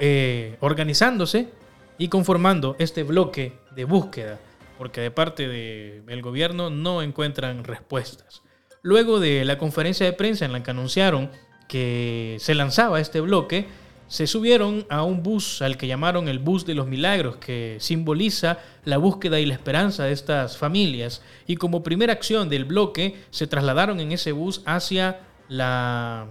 eh, 0.00 0.56
organizándose 0.60 1.50
y 1.96 2.08
conformando 2.08 2.74
este 2.80 3.04
bloque 3.04 3.52
de 3.76 3.84
búsqueda, 3.84 4.40
porque 4.78 5.00
de 5.00 5.10
parte 5.12 5.46
del 5.46 6.22
gobierno 6.22 6.70
no 6.70 7.00
encuentran 7.00 7.62
respuestas. 7.62 8.42
Luego 8.82 9.20
de 9.20 9.44
la 9.44 9.58
conferencia 9.58 10.06
de 10.06 10.12
prensa 10.12 10.44
en 10.44 10.52
la 10.52 10.62
que 10.62 10.72
anunciaron 10.72 11.30
que 11.68 12.36
se 12.40 12.54
lanzaba 12.54 13.00
este 13.00 13.20
bloque, 13.20 13.66
se 14.14 14.28
subieron 14.28 14.86
a 14.90 15.02
un 15.02 15.24
bus 15.24 15.60
al 15.60 15.76
que 15.76 15.88
llamaron 15.88 16.28
el 16.28 16.38
bus 16.38 16.64
de 16.64 16.74
los 16.74 16.86
milagros, 16.86 17.38
que 17.38 17.78
simboliza 17.80 18.58
la 18.84 18.96
búsqueda 18.96 19.40
y 19.40 19.44
la 19.44 19.54
esperanza 19.54 20.04
de 20.04 20.12
estas 20.12 20.56
familias, 20.56 21.20
y 21.48 21.56
como 21.56 21.82
primera 21.82 22.12
acción 22.12 22.48
del 22.48 22.64
bloque 22.64 23.16
se 23.30 23.48
trasladaron 23.48 23.98
en 23.98 24.12
ese 24.12 24.30
bus 24.30 24.62
hacia, 24.66 25.22
la, 25.48 26.28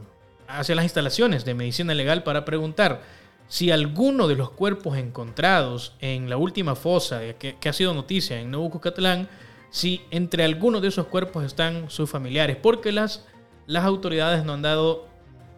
hacia 0.48 0.76
las 0.76 0.86
instalaciones 0.86 1.44
de 1.44 1.56
medicina 1.56 1.94
legal 1.94 2.24
para 2.24 2.46
preguntar 2.46 3.02
si 3.50 3.70
alguno 3.70 4.30
de 4.30 4.38
los 4.38 4.52
cuerpos 4.52 4.98
encontrados 4.98 5.94
en 6.00 6.30
la 6.30 6.38
última 6.38 6.76
fosa 6.76 7.34
que, 7.34 7.58
ha 7.68 7.74
sido 7.74 7.94
noticia 7.94 8.40
en 8.40 8.54
Cucatlán, 8.54 9.28
si 9.72 10.04
entre 10.10 10.46
algunos 10.46 10.82
de 10.82 10.88
esos 10.88 11.08
cuerpos 11.08 11.44
están 11.44 11.90
sus 11.90 12.10
familiares, 12.10 12.56
porque 12.56 12.94
las, 12.94 13.26
las 13.68 13.84
autoridades 13.84 14.46
no 14.46 14.54
han 14.54 14.62
dado 14.62 15.06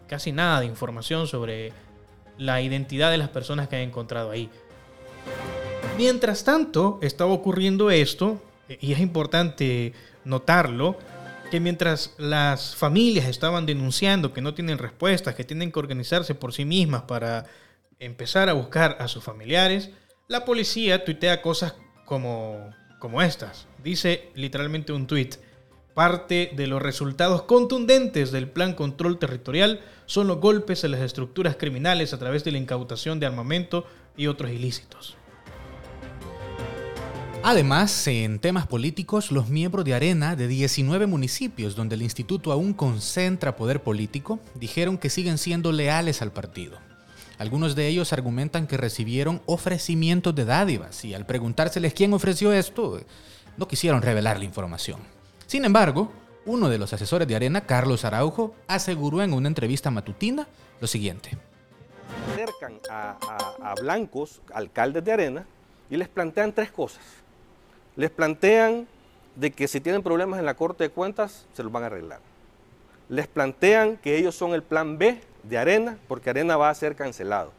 casi 0.08 0.32
nada 0.32 0.58
de 0.58 0.66
información 0.66 1.28
sobre 1.28 1.86
la 2.38 2.60
identidad 2.62 3.10
de 3.10 3.18
las 3.18 3.28
personas 3.28 3.68
que 3.68 3.76
han 3.76 3.82
encontrado 3.82 4.30
ahí. 4.30 4.50
Mientras 5.96 6.44
tanto, 6.44 6.98
estaba 7.02 7.32
ocurriendo 7.32 7.90
esto, 7.90 8.40
y 8.68 8.92
es 8.92 9.00
importante 9.00 9.92
notarlo, 10.24 10.98
que 11.50 11.60
mientras 11.60 12.14
las 12.18 12.74
familias 12.74 13.26
estaban 13.26 13.66
denunciando 13.66 14.32
que 14.32 14.40
no 14.40 14.54
tienen 14.54 14.78
respuestas, 14.78 15.34
que 15.34 15.44
tienen 15.44 15.70
que 15.70 15.78
organizarse 15.78 16.34
por 16.34 16.52
sí 16.52 16.64
mismas 16.64 17.02
para 17.02 17.46
empezar 17.98 18.48
a 18.48 18.52
buscar 18.52 18.96
a 19.00 19.08
sus 19.08 19.22
familiares, 19.22 19.90
la 20.28 20.44
policía 20.44 21.04
tuitea 21.04 21.40
cosas 21.40 21.74
como, 22.04 22.70
como 22.98 23.22
estas. 23.22 23.66
Dice 23.82 24.30
literalmente 24.34 24.92
un 24.92 25.06
tuit. 25.06 25.36
Parte 25.96 26.52
de 26.54 26.66
los 26.66 26.82
resultados 26.82 27.44
contundentes 27.44 28.30
del 28.30 28.50
Plan 28.50 28.74
Control 28.74 29.18
Territorial 29.18 29.80
son 30.04 30.26
los 30.26 30.40
golpes 30.40 30.84
a 30.84 30.88
las 30.88 31.00
estructuras 31.00 31.56
criminales 31.56 32.12
a 32.12 32.18
través 32.18 32.44
de 32.44 32.52
la 32.52 32.58
incautación 32.58 33.18
de 33.18 33.24
armamento 33.24 33.86
y 34.14 34.26
otros 34.26 34.50
ilícitos. 34.50 35.16
Además, 37.42 38.06
en 38.08 38.40
temas 38.40 38.66
políticos, 38.66 39.32
los 39.32 39.48
miembros 39.48 39.86
de 39.86 39.94
Arena 39.94 40.36
de 40.36 40.48
19 40.48 41.06
municipios 41.06 41.74
donde 41.74 41.94
el 41.94 42.02
instituto 42.02 42.52
aún 42.52 42.74
concentra 42.74 43.56
poder 43.56 43.82
político 43.82 44.38
dijeron 44.54 44.98
que 44.98 45.08
siguen 45.08 45.38
siendo 45.38 45.72
leales 45.72 46.20
al 46.20 46.30
partido. 46.30 46.76
Algunos 47.38 47.74
de 47.74 47.88
ellos 47.88 48.12
argumentan 48.12 48.66
que 48.66 48.76
recibieron 48.76 49.40
ofrecimientos 49.46 50.34
de 50.34 50.44
dádivas 50.44 51.06
y 51.06 51.14
al 51.14 51.24
preguntárseles 51.24 51.94
quién 51.94 52.12
ofreció 52.12 52.52
esto, 52.52 53.00
no 53.56 53.66
quisieron 53.66 54.02
revelar 54.02 54.38
la 54.38 54.44
información. 54.44 55.15
Sin 55.46 55.64
embargo, 55.64 56.10
uno 56.44 56.68
de 56.68 56.76
los 56.76 56.92
asesores 56.92 57.28
de 57.28 57.36
Arena, 57.36 57.60
Carlos 57.66 58.04
Araujo, 58.04 58.52
aseguró 58.66 59.22
en 59.22 59.32
una 59.32 59.46
entrevista 59.46 59.92
matutina 59.92 60.48
lo 60.80 60.88
siguiente. 60.88 61.30
Acercan 62.32 62.80
a, 62.90 63.74
blancos, 63.80 64.40
alcaldes 64.52 65.04
de 65.04 65.12
Arena, 65.12 65.46
y 65.88 65.96
les 65.96 66.08
plantean 66.08 66.52
tres 66.52 66.72
cosas. 66.72 67.04
Les 67.94 68.10
plantean 68.10 68.88
de 69.36 69.52
que 69.52 69.68
si 69.68 69.80
tienen 69.80 70.02
problemas 70.02 70.40
en 70.40 70.46
la 70.46 70.54
Corte 70.54 70.84
de 70.84 70.90
Cuentas, 70.90 71.46
se 71.52 71.62
los 71.62 71.70
van 71.70 71.84
a 71.84 71.86
arreglar. 71.86 72.18
Les 73.08 73.28
plantean 73.28 73.98
que 73.98 74.18
ellos 74.18 74.34
son 74.34 74.52
el 74.52 74.64
plan 74.64 74.98
B 74.98 75.20
de 75.44 75.58
Arena, 75.58 75.96
porque 76.08 76.30
Arena 76.30 76.56
va 76.56 76.70
a 76.70 76.74
ser 76.74 76.96
cancelado. 76.96 77.52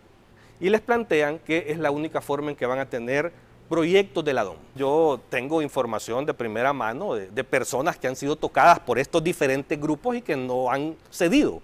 Y 0.59 0.69
les 0.69 0.81
plantean 0.81 1.39
que 1.39 1.67
es 1.69 1.77
la 1.77 1.91
única 1.91 2.19
forma 2.19 2.49
en 2.49 2.57
que 2.57 2.65
van 2.65 2.79
a 2.79 2.89
tener 2.89 3.31
proyectos 3.67 4.23
de 4.23 4.33
la 4.33 4.43
DOM. 4.43 4.57
Yo 4.75 5.19
tengo 5.29 5.61
información 5.61 6.25
de 6.25 6.33
primera 6.33 6.73
mano 6.73 7.15
de, 7.15 7.43
personas 7.43 7.97
que 7.97 8.07
han 8.07 8.15
sido 8.15 8.35
tocadas 8.35 8.79
por 8.79 8.99
estos 8.99 9.23
diferentes 9.23 9.79
grupos 9.79 10.15
y 10.15 10.21
que 10.21 10.35
no 10.35 10.71
han 10.71 10.95
cedido, 11.09 11.61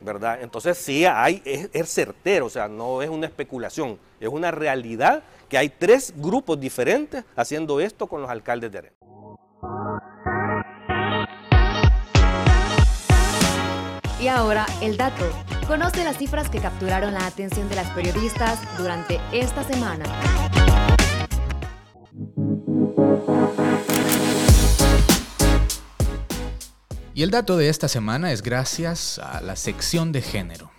¿verdad? 0.00 0.38
Entonces 0.42 0.78
sí 0.78 1.04
hay, 1.04 1.42
es, 1.44 1.92
certero, 1.92 2.46
o 2.46 2.50
sea, 2.50 2.68
no 2.68 3.02
es 3.02 3.10
una 3.10 3.26
especulación, 3.26 3.98
es 4.20 4.28
una 4.28 4.50
realidad 4.50 5.22
que 5.48 5.58
hay 5.58 5.68
tres 5.68 6.12
grupos 6.16 6.58
diferentes 6.60 7.24
haciendo 7.36 7.80
esto 7.80 8.06
con 8.06 8.20
los 8.20 8.30
alcaldes 8.30 8.70
de 8.72 8.78
Arena. 8.78 8.94
Y 14.20 14.26
ahora 14.26 14.66
el 14.82 14.96
dato. 14.96 15.24
Conoce 15.68 16.02
las 16.02 16.16
cifras 16.16 16.48
que 16.48 16.60
capturaron 16.60 17.12
la 17.14 17.26
atención 17.26 17.68
de 17.68 17.76
las 17.76 17.88
periodistas 17.90 18.58
durante 18.78 19.20
esta 19.32 19.62
semana. 19.62 20.04
Y 27.18 27.24
el 27.24 27.32
dato 27.32 27.56
de 27.56 27.68
esta 27.68 27.88
semana 27.88 28.30
es 28.30 28.42
gracias 28.42 29.18
a 29.18 29.40
la 29.40 29.56
sección 29.56 30.12
de 30.12 30.22
género. 30.22 30.70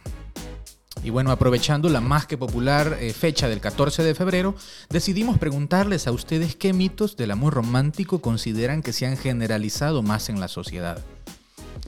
Y 1.04 1.10
bueno, 1.10 1.32
aprovechando 1.32 1.90
la 1.90 2.00
más 2.00 2.28
que 2.28 2.38
popular 2.38 2.98
eh, 3.02 3.12
fecha 3.12 3.50
del 3.50 3.60
14 3.60 4.04
de 4.04 4.16
febrero, 4.16 4.56
decidimos 4.90 5.38
preguntarles 5.38 6.08
a 6.08 6.14
ustedes 6.14 6.56
qué 6.56 6.72
mitos 6.72 7.18
del 7.18 7.32
amor 7.32 7.56
romántico 7.56 8.22
consideran 8.22 8.82
que 8.82 8.94
se 8.94 9.06
han 9.06 9.18
generalizado 9.18 10.02
más 10.02 10.30
en 10.30 10.40
la 10.40 10.48
sociedad. 10.48 11.04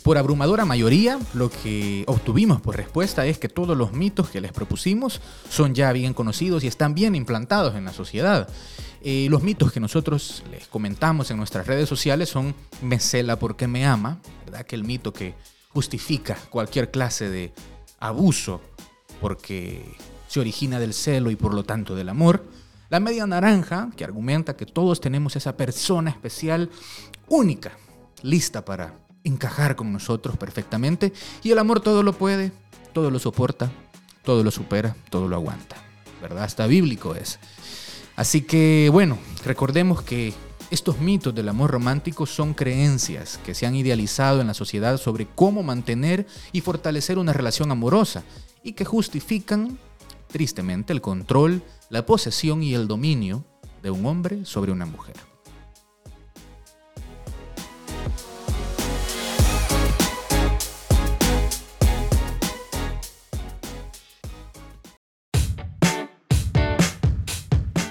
Por 0.03 0.17
abrumadora 0.17 0.65
mayoría, 0.65 1.17
lo 1.33 1.49
que 1.49 2.03
obtuvimos 2.07 2.59
por 2.59 2.75
respuesta 2.75 3.25
es 3.27 3.37
que 3.37 3.47
todos 3.47 3.77
los 3.77 3.93
mitos 3.93 4.29
que 4.29 4.41
les 4.41 4.51
propusimos 4.51 5.21
son 5.49 5.75
ya 5.75 5.93
bien 5.93 6.13
conocidos 6.13 6.65
y 6.65 6.67
están 6.67 6.93
bien 6.93 7.15
implantados 7.15 7.75
en 7.75 7.85
la 7.85 7.93
sociedad. 7.93 8.49
Eh, 9.03 9.27
los 9.29 9.41
mitos 9.41 9.71
que 9.71 9.79
nosotros 9.79 10.43
les 10.51 10.67
comentamos 10.67 11.31
en 11.31 11.37
nuestras 11.37 11.65
redes 11.65 11.89
sociales 11.89 12.29
son 12.29 12.53
me 12.81 12.99
cela 12.99 13.39
porque 13.39 13.67
me 13.67 13.85
ama, 13.85 14.19
¿verdad? 14.45 14.65
Que 14.65 14.75
el 14.75 14.83
mito 14.83 15.11
que 15.11 15.33
justifica 15.69 16.37
cualquier 16.49 16.91
clase 16.91 17.29
de 17.29 17.53
abuso 17.99 18.61
porque 19.19 19.95
se 20.27 20.39
origina 20.39 20.79
del 20.79 20.93
celo 20.93 21.31
y 21.31 21.35
por 21.35 21.53
lo 21.53 21.63
tanto 21.63 21.95
del 21.95 22.09
amor. 22.09 22.45
La 22.89 22.99
media 22.99 23.25
naranja, 23.25 23.89
que 23.95 24.03
argumenta 24.03 24.55
que 24.55 24.65
todos 24.65 25.01
tenemos 25.01 25.35
esa 25.35 25.57
persona 25.57 26.09
especial 26.11 26.69
única, 27.27 27.71
lista 28.21 28.65
para 28.65 28.99
encajar 29.23 29.75
con 29.75 29.91
nosotros 29.93 30.37
perfectamente 30.37 31.13
y 31.41 31.51
el 31.51 31.59
amor 31.59 31.79
todo 31.79 32.03
lo 32.03 32.13
puede, 32.13 32.51
todo 32.93 33.09
lo 33.09 33.17
soporta, 33.17 33.71
todo 34.23 34.43
lo 34.43 34.51
supera, 34.51 34.95
todo 35.09 35.27
lo 35.27 35.35
aguanta. 35.35 35.77
¿Verdad? 36.21 36.43
Hasta 36.43 36.67
bíblico 36.67 37.15
es. 37.15 37.39
Así 38.21 38.43
que 38.43 38.89
bueno, 38.91 39.17
recordemos 39.43 40.03
que 40.03 40.31
estos 40.69 40.99
mitos 40.99 41.33
del 41.33 41.49
amor 41.49 41.71
romántico 41.71 42.27
son 42.27 42.53
creencias 42.53 43.39
que 43.43 43.55
se 43.55 43.65
han 43.65 43.73
idealizado 43.73 44.41
en 44.41 44.45
la 44.45 44.53
sociedad 44.53 44.97
sobre 44.97 45.25
cómo 45.25 45.63
mantener 45.63 46.27
y 46.51 46.61
fortalecer 46.61 47.17
una 47.17 47.33
relación 47.33 47.71
amorosa 47.71 48.23
y 48.61 48.73
que 48.73 48.85
justifican, 48.85 49.79
tristemente, 50.27 50.93
el 50.93 51.01
control, 51.01 51.63
la 51.89 52.05
posesión 52.05 52.61
y 52.61 52.75
el 52.75 52.87
dominio 52.87 53.43
de 53.81 53.89
un 53.89 54.05
hombre 54.05 54.45
sobre 54.45 54.71
una 54.71 54.85
mujer. 54.85 55.30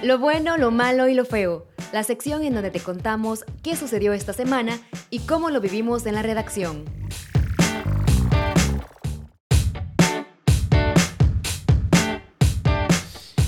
Lo 0.02 0.18
bueno, 0.18 0.56
lo 0.56 0.70
malo 0.70 1.08
y 1.08 1.14
lo 1.14 1.26
feo. 1.26 1.66
La 1.92 2.02
sección 2.04 2.42
en 2.42 2.54
donde 2.54 2.70
te 2.70 2.80
contamos 2.80 3.44
qué 3.62 3.76
sucedió 3.76 4.14
esta 4.14 4.32
semana 4.32 4.80
y 5.10 5.18
cómo 5.20 5.50
lo 5.50 5.60
vivimos 5.60 6.06
en 6.06 6.14
la 6.14 6.22
redacción. 6.22 6.86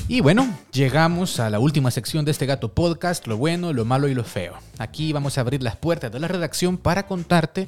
Y 0.08 0.20
bueno, 0.20 0.46
llegamos 0.72 1.40
a 1.40 1.48
la 1.48 1.58
última 1.58 1.90
sección 1.90 2.26
de 2.26 2.32
este 2.32 2.44
gato 2.44 2.74
podcast, 2.74 3.26
lo 3.26 3.38
bueno, 3.38 3.72
lo 3.72 3.86
malo 3.86 4.08
y 4.08 4.14
lo 4.14 4.22
feo. 4.22 4.52
Aquí 4.76 5.14
vamos 5.14 5.38
a 5.38 5.40
abrir 5.40 5.62
las 5.62 5.76
puertas 5.76 6.12
de 6.12 6.20
la 6.20 6.28
redacción 6.28 6.76
para 6.76 7.06
contarte 7.06 7.66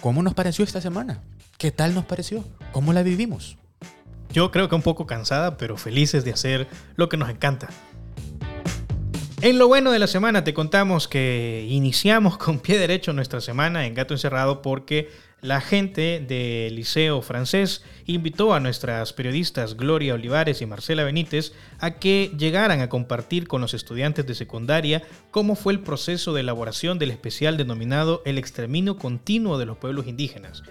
cómo 0.00 0.24
nos 0.24 0.34
pareció 0.34 0.64
esta 0.64 0.80
semana. 0.80 1.22
¿Qué 1.56 1.70
tal 1.70 1.94
nos 1.94 2.04
pareció? 2.04 2.42
¿Cómo 2.72 2.92
la 2.92 3.04
vivimos? 3.04 3.56
Yo 4.32 4.50
creo 4.50 4.68
que 4.68 4.74
un 4.74 4.82
poco 4.82 5.06
cansada, 5.06 5.56
pero 5.56 5.76
felices 5.76 6.24
de 6.24 6.32
hacer 6.32 6.66
lo 6.96 7.08
que 7.08 7.16
nos 7.16 7.30
encanta. 7.30 7.68
En 9.44 9.58
lo 9.58 9.68
bueno 9.68 9.92
de 9.92 9.98
la 9.98 10.06
semana 10.06 10.42
te 10.42 10.54
contamos 10.54 11.06
que 11.06 11.66
iniciamos 11.68 12.38
con 12.38 12.60
pie 12.60 12.78
derecho 12.78 13.12
nuestra 13.12 13.42
semana 13.42 13.84
en 13.84 13.92
Gato 13.92 14.14
Encerrado 14.14 14.62
porque 14.62 15.10
la 15.42 15.60
gente 15.60 16.24
del 16.26 16.74
Liceo 16.74 17.20
Francés 17.20 17.84
invitó 18.06 18.54
a 18.54 18.60
nuestras 18.60 19.12
periodistas 19.12 19.76
Gloria 19.76 20.14
Olivares 20.14 20.62
y 20.62 20.66
Marcela 20.66 21.04
Benítez 21.04 21.52
a 21.78 21.98
que 21.98 22.32
llegaran 22.38 22.80
a 22.80 22.88
compartir 22.88 23.46
con 23.46 23.60
los 23.60 23.74
estudiantes 23.74 24.26
de 24.26 24.34
secundaria 24.34 25.02
cómo 25.30 25.56
fue 25.56 25.74
el 25.74 25.80
proceso 25.80 26.32
de 26.32 26.40
elaboración 26.40 26.98
del 26.98 27.10
especial 27.10 27.58
denominado 27.58 28.22
El 28.24 28.38
exterminio 28.38 28.96
continuo 28.96 29.58
de 29.58 29.66
los 29.66 29.76
pueblos 29.76 30.06
indígenas. 30.06 30.62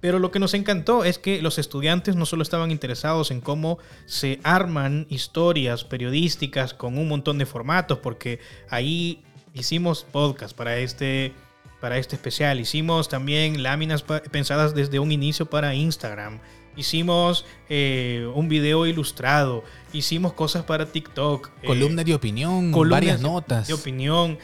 Pero 0.00 0.18
lo 0.18 0.30
que 0.30 0.38
nos 0.38 0.54
encantó 0.54 1.04
es 1.04 1.18
que 1.18 1.42
los 1.42 1.58
estudiantes 1.58 2.14
no 2.14 2.26
solo 2.26 2.42
estaban 2.42 2.70
interesados 2.70 3.30
en 3.30 3.40
cómo 3.40 3.78
se 4.06 4.40
arman 4.44 5.06
historias 5.10 5.84
periodísticas 5.84 6.74
con 6.74 6.98
un 6.98 7.08
montón 7.08 7.38
de 7.38 7.46
formatos, 7.46 7.98
porque 7.98 8.38
ahí 8.70 9.22
hicimos 9.54 10.06
podcast 10.10 10.56
para 10.56 10.78
este 10.78 11.34
para 11.80 11.98
este 11.98 12.16
especial. 12.16 12.60
Hicimos 12.60 13.08
también 13.08 13.62
láminas 13.62 14.02
pensadas 14.02 14.74
desde 14.74 14.98
un 14.98 15.12
inicio 15.12 15.46
para 15.46 15.74
Instagram. 15.74 16.40
Hicimos 16.76 17.44
eh, 17.68 18.30
un 18.34 18.48
video 18.48 18.86
ilustrado. 18.86 19.64
Hicimos 19.92 20.32
cosas 20.32 20.64
para 20.64 20.86
TikTok. 20.86 21.50
Eh, 21.62 21.66
columna 21.66 22.04
de 22.04 22.14
opinión, 22.14 22.72
varias 22.88 23.20
notas. 23.20 23.66
De 23.66 23.74
opinión. 23.74 24.38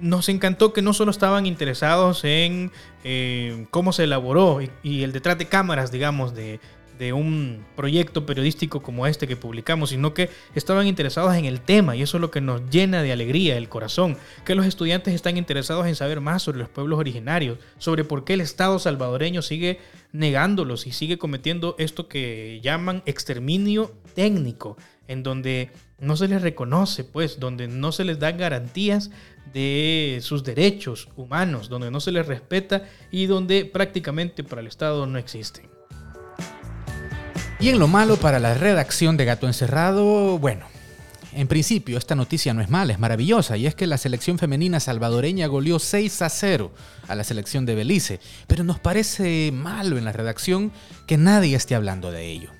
Nos 0.00 0.28
encantó 0.28 0.72
que 0.72 0.82
no 0.82 0.92
solo 0.92 1.10
estaban 1.10 1.46
interesados 1.46 2.24
en 2.24 2.70
eh, 3.04 3.66
cómo 3.70 3.92
se 3.92 4.04
elaboró 4.04 4.60
y, 4.82 5.02
el 5.02 5.12
detrás 5.12 5.38
de 5.38 5.46
cámaras, 5.46 5.90
digamos, 5.90 6.34
de, 6.34 6.60
de 6.98 7.12
un 7.12 7.64
proyecto 7.76 8.26
periodístico 8.26 8.82
como 8.82 9.06
este 9.06 9.26
que 9.26 9.36
publicamos, 9.36 9.90
sino 9.90 10.14
que 10.14 10.30
estaban 10.54 10.86
interesados 10.86 11.34
en 11.34 11.44
el 11.44 11.60
tema 11.60 11.96
y 11.96 12.02
eso 12.02 12.16
es 12.16 12.20
lo 12.20 12.30
que 12.30 12.40
nos 12.40 12.68
llena 12.70 13.02
de 13.02 13.12
alegría 13.12 13.56
el 13.56 13.68
corazón, 13.68 14.16
que 14.44 14.54
los 14.54 14.66
estudiantes 14.66 15.14
están 15.14 15.36
interesados 15.36 15.86
en 15.86 15.94
saber 15.94 16.20
más 16.20 16.42
sobre 16.42 16.58
los 16.58 16.68
pueblos 16.68 16.98
originarios, 16.98 17.58
sobre 17.78 18.04
por 18.04 18.24
qué 18.24 18.34
el 18.34 18.40
Estado 18.40 18.78
salvadoreño 18.78 19.42
sigue 19.42 19.78
negándolos 20.12 20.86
y 20.86 20.92
sigue 20.92 21.18
cometiendo 21.18 21.76
esto 21.78 22.08
que 22.08 22.60
llaman 22.62 23.02
exterminio 23.06 23.94
técnico, 24.14 24.76
en 25.06 25.22
donde 25.22 25.70
no 26.00 26.16
se 26.16 26.28
les 26.28 26.42
reconoce, 26.42 27.04
pues, 27.04 27.40
donde 27.40 27.68
no 27.68 27.92
se 27.92 28.04
les 28.04 28.18
dan 28.18 28.38
garantías 28.38 29.10
de 29.52 30.18
sus 30.22 30.44
derechos 30.44 31.08
humanos, 31.16 31.68
donde 31.68 31.90
no 31.90 32.00
se 32.00 32.12
les 32.12 32.26
respeta 32.26 32.84
y 33.10 33.26
donde 33.26 33.64
prácticamente 33.64 34.44
para 34.44 34.60
el 34.60 34.66
Estado 34.66 35.06
no 35.06 35.18
existen. 35.18 35.68
Y 37.60 37.70
en 37.70 37.78
lo 37.78 37.88
malo 37.88 38.16
para 38.16 38.38
la 38.38 38.54
redacción 38.54 39.16
de 39.16 39.24
Gato 39.24 39.46
Encerrado, 39.46 40.38
bueno, 40.38 40.66
en 41.32 41.48
principio 41.48 41.98
esta 41.98 42.14
noticia 42.14 42.54
no 42.54 42.62
es 42.62 42.70
mala, 42.70 42.92
es 42.92 42.98
maravillosa, 42.98 43.56
y 43.56 43.66
es 43.66 43.74
que 43.74 43.86
la 43.86 43.98
selección 43.98 44.38
femenina 44.38 44.80
salvadoreña 44.80 45.46
goleó 45.46 45.78
6 45.78 46.22
a 46.22 46.28
0 46.28 46.72
a 47.08 47.14
la 47.14 47.24
selección 47.24 47.66
de 47.66 47.74
Belice, 47.74 48.20
pero 48.46 48.64
nos 48.64 48.78
parece 48.78 49.50
malo 49.52 49.98
en 49.98 50.04
la 50.04 50.12
redacción 50.12 50.72
que 51.06 51.16
nadie 51.16 51.56
esté 51.56 51.74
hablando 51.74 52.12
de 52.12 52.26
ello. 52.26 52.50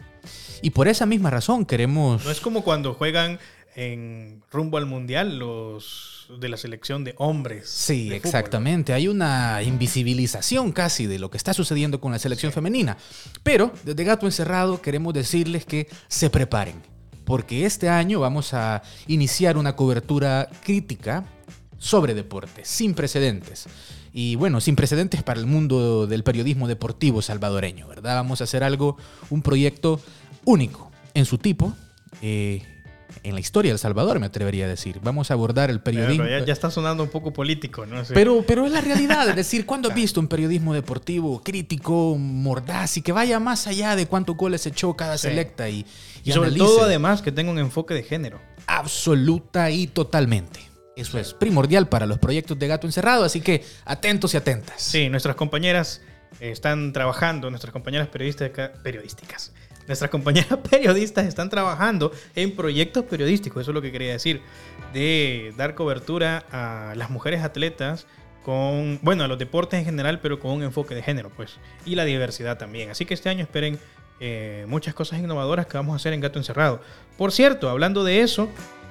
Y 0.63 0.71
por 0.71 0.89
esa 0.89 1.07
misma 1.07 1.31
razón 1.31 1.65
queremos... 1.65 2.25
No 2.25 2.31
es 2.31 2.41
como 2.41 2.63
cuando 2.63 2.95
juegan 2.95 3.39
en 3.79 4.43
rumbo 4.51 4.77
al 4.77 4.87
mundial 4.87 5.39
los 5.39 6.27
de 6.41 6.49
la 6.49 6.57
selección 6.57 7.05
de 7.05 7.15
hombres. 7.17 7.69
Sí, 7.69 8.13
exactamente. 8.13 8.93
Hay 8.93 9.07
una 9.07 9.63
invisibilización 9.63 10.73
casi 10.73 11.07
de 11.07 11.21
lo 11.21 11.31
que 11.31 11.37
está 11.37 11.55
sucediendo 11.55 12.01
con 12.01 12.11
la 12.11 12.19
selección 12.19 12.51
femenina. 12.51 12.99
Pero 13.45 13.73
desde 13.85 14.03
Gato 14.03 14.27
Encerrado 14.27 14.83
queremos 14.83 15.15
decirles 15.15 15.65
que 15.65 15.87
se 16.09 16.29
preparen, 16.29 16.83
porque 17.25 17.67
este 17.67 17.89
año 17.89 18.19
vamos 18.19 18.53
a 18.53 18.83
iniciar 19.07 19.57
una 19.57 19.77
cobertura 19.77 20.51
crítica 20.65 21.25
sobre 21.79 22.15
deportes, 22.15 22.67
sin 22.67 22.95
precedentes. 22.95 23.67
Y 24.13 24.35
bueno, 24.35 24.61
sin 24.61 24.75
precedentes 24.75 25.23
para 25.23 25.39
el 25.39 25.47
mundo 25.47 26.09
del 26.09 26.25
periodismo 26.25 26.67
deportivo 26.67 27.23
salvadoreño, 27.23 27.87
¿verdad? 27.87 28.17
Vamos 28.17 28.41
a 28.41 28.45
hacer 28.45 28.65
algo, 28.65 28.97
un 29.31 29.41
proyecto 29.41 30.01
único 30.45 30.91
en 31.15 31.25
su 31.27 31.39
tipo. 31.39 31.77
Eh, 32.23 32.63
en 33.23 33.35
la 33.35 33.41
historia 33.41 33.71
de 33.71 33.75
El 33.75 33.79
Salvador, 33.79 34.21
me 34.21 34.27
atrevería 34.27 34.67
a 34.67 34.69
decir. 34.69 35.01
Vamos 35.03 35.31
a 35.31 35.35
abordar 35.35 35.71
el 35.71 35.81
periodismo. 35.81 36.25
Pero 36.25 36.45
ya, 36.45 36.53
está 36.53 36.71
sonando 36.71 37.03
un 37.03 37.11
poco 37.11 37.33
político, 37.33 37.87
¿no? 37.87 38.03
Pero, 38.13 38.45
pero 38.47 38.67
es 38.67 38.73
la 38.73 38.81
realidad. 38.81 39.29
Es 39.29 39.37
decir, 39.37 39.67
¿cuándo 39.67 39.89
has 39.89 39.95
visto 39.95 40.21
un 40.21 40.29
periodismo 40.29 40.75
deportivo 40.75 41.43
crítico, 41.43 42.17
mordaz 42.19 42.97
y 42.97 43.03
que 43.03 43.13
vaya 43.13 43.41
más 43.41 43.67
allá 43.67 43.97
de 43.97 44.07
cuántos 44.07 44.37
goles 44.37 44.67
echó 44.67 44.95
cada 44.95 45.19
selecta? 45.19 45.69
Y, 45.69 45.87
y, 46.25 46.33
sobre 46.33 46.53
todo, 46.53 46.83
además, 46.83 47.23
que 47.23 47.33
tenga 47.33 47.51
un 47.51 47.59
enfoque 47.59 47.95
de 47.95 48.03
género. 48.03 48.41
Absoluta 48.67 49.71
y 49.71 49.87
totalmente. 49.87 50.61
Eso 50.97 51.19
es 51.19 51.33
primordial 51.33 51.89
para 51.89 52.07
los 52.07 52.19
proyectos 52.19 52.59
de 52.59 52.67
Gato 52.67 52.87
Encerrado, 52.87 53.25
así 53.25 53.41
que 53.41 53.65
atentos 53.85 54.35
y 54.35 54.37
atentas. 54.37 54.83
Sí, 54.83 55.09
nuestras 55.09 55.37
compañeras 55.37 56.03
están 56.41 56.93
trabajando, 56.93 57.51
nuestras 57.51 57.73
compañeras 57.73 58.09
periodísticas, 58.09 58.71
periodísticas 58.83 59.53
nuestras 59.89 60.11
compañeras 60.11 60.59
periodistas 60.71 61.27
están 61.27 61.51
trabajando 61.51 62.13
en 62.37 62.55
proyectos 62.55 63.05
periodísticos, 63.05 63.63
eso 63.63 63.73
es 63.73 63.75
lo 63.75 63.83
que 63.83 63.91
quería 63.91 64.13
decir, 64.13 64.43
de 64.93 65.53
dar 65.57 65.75
cobertura 65.75 66.45
a 66.53 66.95
las 66.95 67.11
mujeres 67.11 67.43
atletas 67.43 68.07
con, 68.45 69.01
bueno, 69.03 69.25
a 69.25 69.29
los 69.29 69.39
deportes 69.39 69.81
en 69.81 69.85
general, 69.85 70.21
pero 70.21 70.39
con 70.39 70.53
un 70.53 70.63
enfoque 70.63 70.95
de 70.95 71.03
género, 71.03 71.31
pues, 71.31 71.57
y 71.85 71.97
la 71.97 72.05
diversidad 72.05 72.57
también. 72.57 72.91
Así 72.91 73.05
que 73.05 73.15
este 73.15 73.29
año 73.29 73.43
esperen 73.43 73.79
eh, 74.21 74.65
muchas 74.69 74.95
cosas 74.95 75.19
innovadoras 75.19 75.67
que 75.67 75.77
vamos 75.77 75.95
a 75.95 75.97
hacer 75.97 76.13
en 76.13 76.21
Gato 76.21 76.39
Encerrado. 76.39 76.81
Por 77.17 77.33
cierto, 77.33 77.69
hablando 77.69 78.05
de 78.05 78.21
eso, 78.21 78.49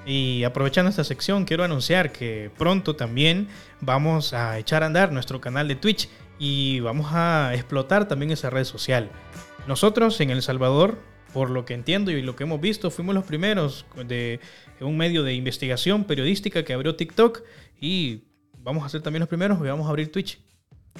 y 0.07 0.45
aprovechando 0.45 0.89
esta 0.89 1.03
sección, 1.03 1.43
quiero 1.43 1.65
anunciar 1.65 2.13
que 2.13 2.49
pronto 2.57 2.95
también 2.95 3.49
vamos 3.81 4.33
a 4.33 4.57
echar 4.57 4.81
a 4.81 4.85
andar 4.85 5.11
nuestro 5.11 5.41
canal 5.41 5.67
de 5.67 5.75
Twitch 5.75 6.07
y 6.39 6.79
vamos 6.79 7.11
a 7.11 7.51
explotar 7.53 8.07
también 8.07 8.31
esa 8.31 8.49
red 8.49 8.63
social. 8.63 9.09
Nosotros 9.67 10.19
en 10.21 10.29
El 10.29 10.41
Salvador, 10.41 10.97
por 11.33 11.49
lo 11.49 11.65
que 11.65 11.73
entiendo 11.73 12.11
y 12.11 12.21
lo 12.21 12.35
que 12.35 12.43
hemos 12.43 12.61
visto, 12.61 12.89
fuimos 12.89 13.13
los 13.13 13.25
primeros 13.25 13.85
de 14.07 14.39
un 14.79 14.95
medio 14.97 15.23
de 15.23 15.33
investigación 15.33 16.05
periodística 16.05 16.63
que 16.63 16.73
abrió 16.73 16.95
TikTok 16.95 17.41
y 17.79 18.23
vamos 18.59 18.85
a 18.85 18.89
ser 18.89 19.01
también 19.01 19.19
los 19.19 19.29
primeros 19.29 19.59
y 19.59 19.63
vamos 19.63 19.85
a 19.87 19.89
abrir 19.89 20.11
Twitch. 20.11 20.39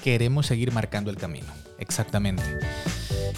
Queremos 0.03 0.45
seguir 0.45 0.71
marcando 0.73 1.09
el 1.09 1.17
camino, 1.17 1.47
exactamente. 1.79 2.43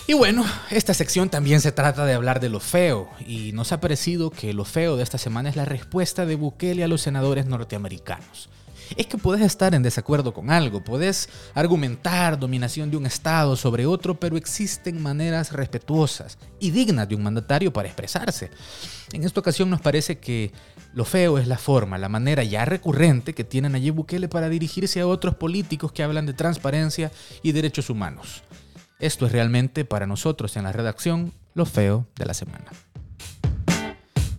Y 0.07 0.13
bueno, 0.13 0.43
esta 0.71 0.95
sección 0.95 1.29
también 1.29 1.61
se 1.61 1.71
trata 1.71 2.05
de 2.05 2.13
hablar 2.15 2.39
de 2.39 2.49
lo 2.49 2.59
feo, 2.59 3.09
y 3.25 3.51
nos 3.53 3.71
ha 3.71 3.79
parecido 3.79 4.31
que 4.31 4.53
lo 4.53 4.65
feo 4.65 4.97
de 4.97 5.03
esta 5.03 5.19
semana 5.19 5.49
es 5.49 5.55
la 5.55 5.65
respuesta 5.65 6.25
de 6.25 6.35
Bukele 6.35 6.83
a 6.83 6.87
los 6.87 7.01
senadores 7.01 7.45
norteamericanos. 7.45 8.49
Es 8.95 9.07
que 9.07 9.17
puedes 9.17 9.45
estar 9.45 9.75
en 9.75 9.83
desacuerdo 9.83 10.33
con 10.33 10.49
algo, 10.49 10.83
puedes 10.83 11.29
argumentar 11.53 12.39
dominación 12.39 12.91
de 12.91 12.97
un 12.97 13.05
Estado 13.05 13.55
sobre 13.55 13.85
otro, 13.85 14.19
pero 14.19 14.37
existen 14.37 15.01
maneras 15.01 15.51
respetuosas 15.51 16.37
y 16.59 16.71
dignas 16.71 17.07
de 17.09 17.15
un 17.15 17.23
mandatario 17.23 17.73
para 17.73 17.87
expresarse. 17.87 18.49
En 19.11 19.23
esta 19.23 19.39
ocasión 19.39 19.69
nos 19.69 19.81
parece 19.81 20.19
que 20.19 20.51
lo 20.93 21.05
feo 21.05 21.37
es 21.37 21.47
la 21.47 21.57
forma, 21.57 21.97
la 21.97 22.09
manera 22.09 22.43
ya 22.43 22.65
recurrente 22.65 23.33
que 23.33 23.43
tiene 23.43 23.69
Nayib 23.69 23.95
Bukele 23.95 24.27
para 24.27 24.49
dirigirse 24.49 25.01
a 25.01 25.07
otros 25.07 25.35
políticos 25.35 25.91
que 25.91 26.03
hablan 26.03 26.25
de 26.25 26.33
transparencia 26.33 27.11
y 27.43 27.51
derechos 27.51 27.89
humanos. 27.89 28.43
Esto 28.99 29.25
es 29.25 29.31
realmente 29.31 29.85
para 29.85 30.07
nosotros 30.07 30.57
en 30.57 30.63
la 30.63 30.71
redacción 30.71 31.31
lo 31.53 31.65
feo 31.65 32.05
de 32.15 32.25
la 32.25 32.33
semana. 32.33 32.65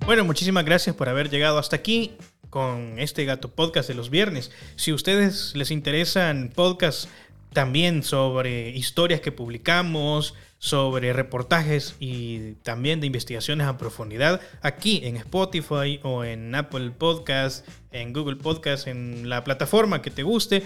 Bueno, 0.05 0.25
muchísimas 0.25 0.65
gracias 0.65 0.97
por 0.97 1.09
haber 1.09 1.31
llegado 1.31 1.59
hasta 1.59 1.77
aquí 1.77 2.17
con 2.51 2.99
este 2.99 3.25
Gato 3.25 3.49
Podcast 3.51 3.89
de 3.89 3.95
los 3.95 4.11
viernes. 4.11 4.51
Si 4.77 4.91
a 4.91 4.95
ustedes 4.95 5.55
les 5.57 5.71
interesan 5.71 6.53
podcasts 6.55 7.09
también 7.53 8.03
sobre 8.03 8.71
historias 8.71 9.21
que 9.21 9.33
publicamos, 9.33 10.35
sobre 10.59 11.15
reportajes 11.15 11.97
y 12.01 12.53
también 12.63 13.01
de 13.01 13.07
investigaciones 13.07 13.67
a 13.67 13.79
profundidad 13.79 14.43
aquí 14.61 15.01
en 15.05 15.17
Spotify 15.17 15.99
o 16.03 16.23
en 16.23 16.55
Apple 16.55 16.91
Podcast, 16.91 17.67
en 17.93 18.13
Google 18.13 18.37
Podcast, 18.37 18.87
en 18.87 19.31
la 19.31 19.43
plataforma 19.43 20.03
que 20.03 20.11
te 20.11 20.23
guste 20.23 20.63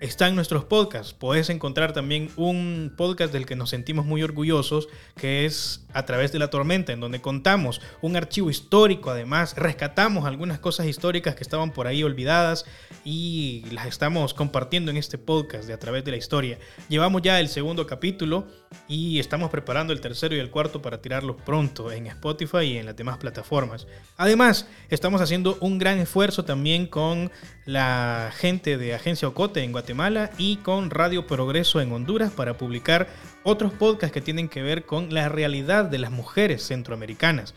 están 0.00 0.34
nuestros 0.34 0.64
podcasts. 0.64 1.12
Puedes 1.12 1.50
encontrar 1.50 1.92
también 1.92 2.30
un 2.36 2.92
podcast 2.96 3.32
del 3.32 3.46
que 3.46 3.56
nos 3.56 3.70
sentimos 3.70 4.06
muy 4.06 4.22
orgullosos, 4.22 4.88
que 5.16 5.44
es 5.44 5.84
A 5.94 6.04
través 6.04 6.32
de 6.32 6.38
la 6.38 6.50
tormenta, 6.50 6.92
en 6.92 7.00
donde 7.00 7.20
contamos 7.20 7.80
un 8.02 8.14
archivo 8.16 8.50
histórico, 8.50 9.10
además 9.10 9.56
rescatamos 9.56 10.26
algunas 10.26 10.58
cosas 10.58 10.86
históricas 10.86 11.34
que 11.34 11.42
estaban 11.42 11.72
por 11.72 11.86
ahí 11.86 12.02
olvidadas 12.02 12.66
y 13.04 13.64
las 13.72 13.86
estamos 13.86 14.34
compartiendo 14.34 14.90
en 14.90 14.98
este 14.98 15.18
podcast 15.18 15.66
de 15.66 15.72
A 15.72 15.78
través 15.78 16.04
de 16.04 16.10
la 16.10 16.16
historia. 16.18 16.58
Llevamos 16.88 17.22
ya 17.22 17.40
el 17.40 17.48
segundo 17.48 17.86
capítulo 17.86 18.46
y 18.86 19.18
estamos 19.18 19.50
preparando 19.50 19.92
el 19.92 20.00
tercero 20.00 20.36
y 20.36 20.38
el 20.38 20.50
cuarto 20.50 20.82
para 20.82 21.00
tirarlos 21.00 21.36
pronto 21.44 21.90
en 21.90 22.06
Spotify 22.06 22.64
y 22.64 22.76
en 22.76 22.86
las 22.86 22.96
demás 22.96 23.16
plataformas. 23.16 23.86
Además, 24.16 24.68
estamos 24.90 25.22
haciendo 25.22 25.56
un 25.60 25.78
gran 25.78 25.98
esfuerzo 25.98 26.44
también 26.44 26.86
con 26.86 27.32
la 27.64 28.30
gente 28.36 28.76
de 28.76 28.94
Agencia 28.94 29.26
Ocote 29.26 29.62
en 29.62 29.72
Guatemala 29.72 29.87
y 30.36 30.56
con 30.56 30.90
Radio 30.90 31.26
Progreso 31.26 31.80
en 31.80 31.92
Honduras 31.92 32.30
para 32.30 32.58
publicar 32.58 33.08
otros 33.42 33.72
podcasts 33.72 34.12
que 34.12 34.20
tienen 34.20 34.48
que 34.48 34.62
ver 34.62 34.84
con 34.84 35.14
la 35.14 35.30
realidad 35.30 35.86
de 35.86 35.96
las 35.96 36.10
mujeres 36.10 36.62
centroamericanas. 36.66 37.54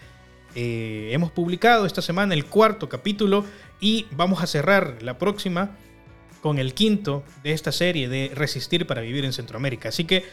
Eh, 0.55 1.09
hemos 1.11 1.31
publicado 1.31 1.85
esta 1.85 2.01
semana 2.01 2.33
el 2.33 2.45
cuarto 2.45 2.87
capítulo 2.87 3.43
y 3.81 4.05
vamos 4.11 4.41
a 4.41 4.47
cerrar 4.47 4.99
la 5.01 5.17
próxima 5.17 5.71
con 6.41 6.57
el 6.57 6.73
quinto 6.73 7.23
de 7.43 7.51
esta 7.51 7.73
serie 7.73 8.07
de 8.07 8.31
Resistir 8.33 8.87
para 8.87 9.01
Vivir 9.01 9.25
en 9.25 9.33
Centroamérica. 9.33 9.89
Así 9.89 10.05
que 10.05 10.23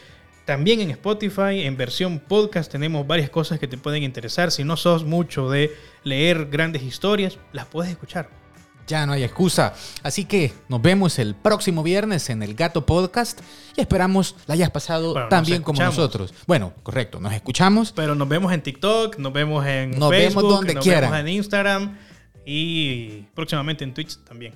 también 0.45 0.81
en 0.81 0.91
Spotify, 0.93 1.63
en 1.65 1.77
versión 1.77 2.21
podcast, 2.21 2.71
tenemos 2.71 3.07
varias 3.09 3.29
cosas 3.29 3.59
que 3.59 3.67
te 3.67 3.77
pueden 3.77 4.05
interesar. 4.05 4.53
Si 4.53 4.63
no 4.63 4.77
sos 4.77 5.05
mucho 5.05 5.51
de 5.51 5.75
leer 6.05 6.47
grandes 6.47 6.85
historias, 6.85 7.39
las 7.53 7.67
puedes 7.67 7.91
escuchar. 7.91 8.38
Ya 8.89 9.05
no 9.07 9.13
hay 9.13 9.23
excusa. 9.23 9.75
Así 10.03 10.25
que 10.25 10.53
nos 10.69 10.81
vemos 10.81 11.19
el 11.19 11.35
próximo 11.35 11.83
viernes 11.83 12.31
en 12.31 12.43
el 12.43 12.55
Gato 12.55 12.87
Podcast 12.87 13.41
y 13.77 13.83
esperamos 13.83 14.35
la 14.47 14.55
hayas 14.55 14.71
pasado 14.71 15.13
Bueno, 15.13 15.29
tan 15.29 15.45
bien 15.45 15.63
como 15.63 15.83
nosotros. 15.83 16.33
Bueno, 16.47 16.73
correcto, 16.83 17.21
nos 17.21 17.35
escuchamos. 17.35 17.93
Pero 17.93 18.15
nos 18.15 18.29
vemos 18.29 18.51
en 18.53 18.63
TikTok, 18.63 19.19
nos 19.19 19.33
vemos 19.33 19.67
en 19.67 19.91
Nos 19.91 20.11
vemos 20.11 20.43
donde 20.43 20.75
nos 20.75 20.83
quieran. 20.83 21.11
vemos 21.11 21.21
en 21.21 21.29
Instagram 21.29 21.99
y 22.47 23.23
próximamente 23.35 23.85
en 23.85 23.93
Twitch 23.93 24.17
también. 24.25 24.55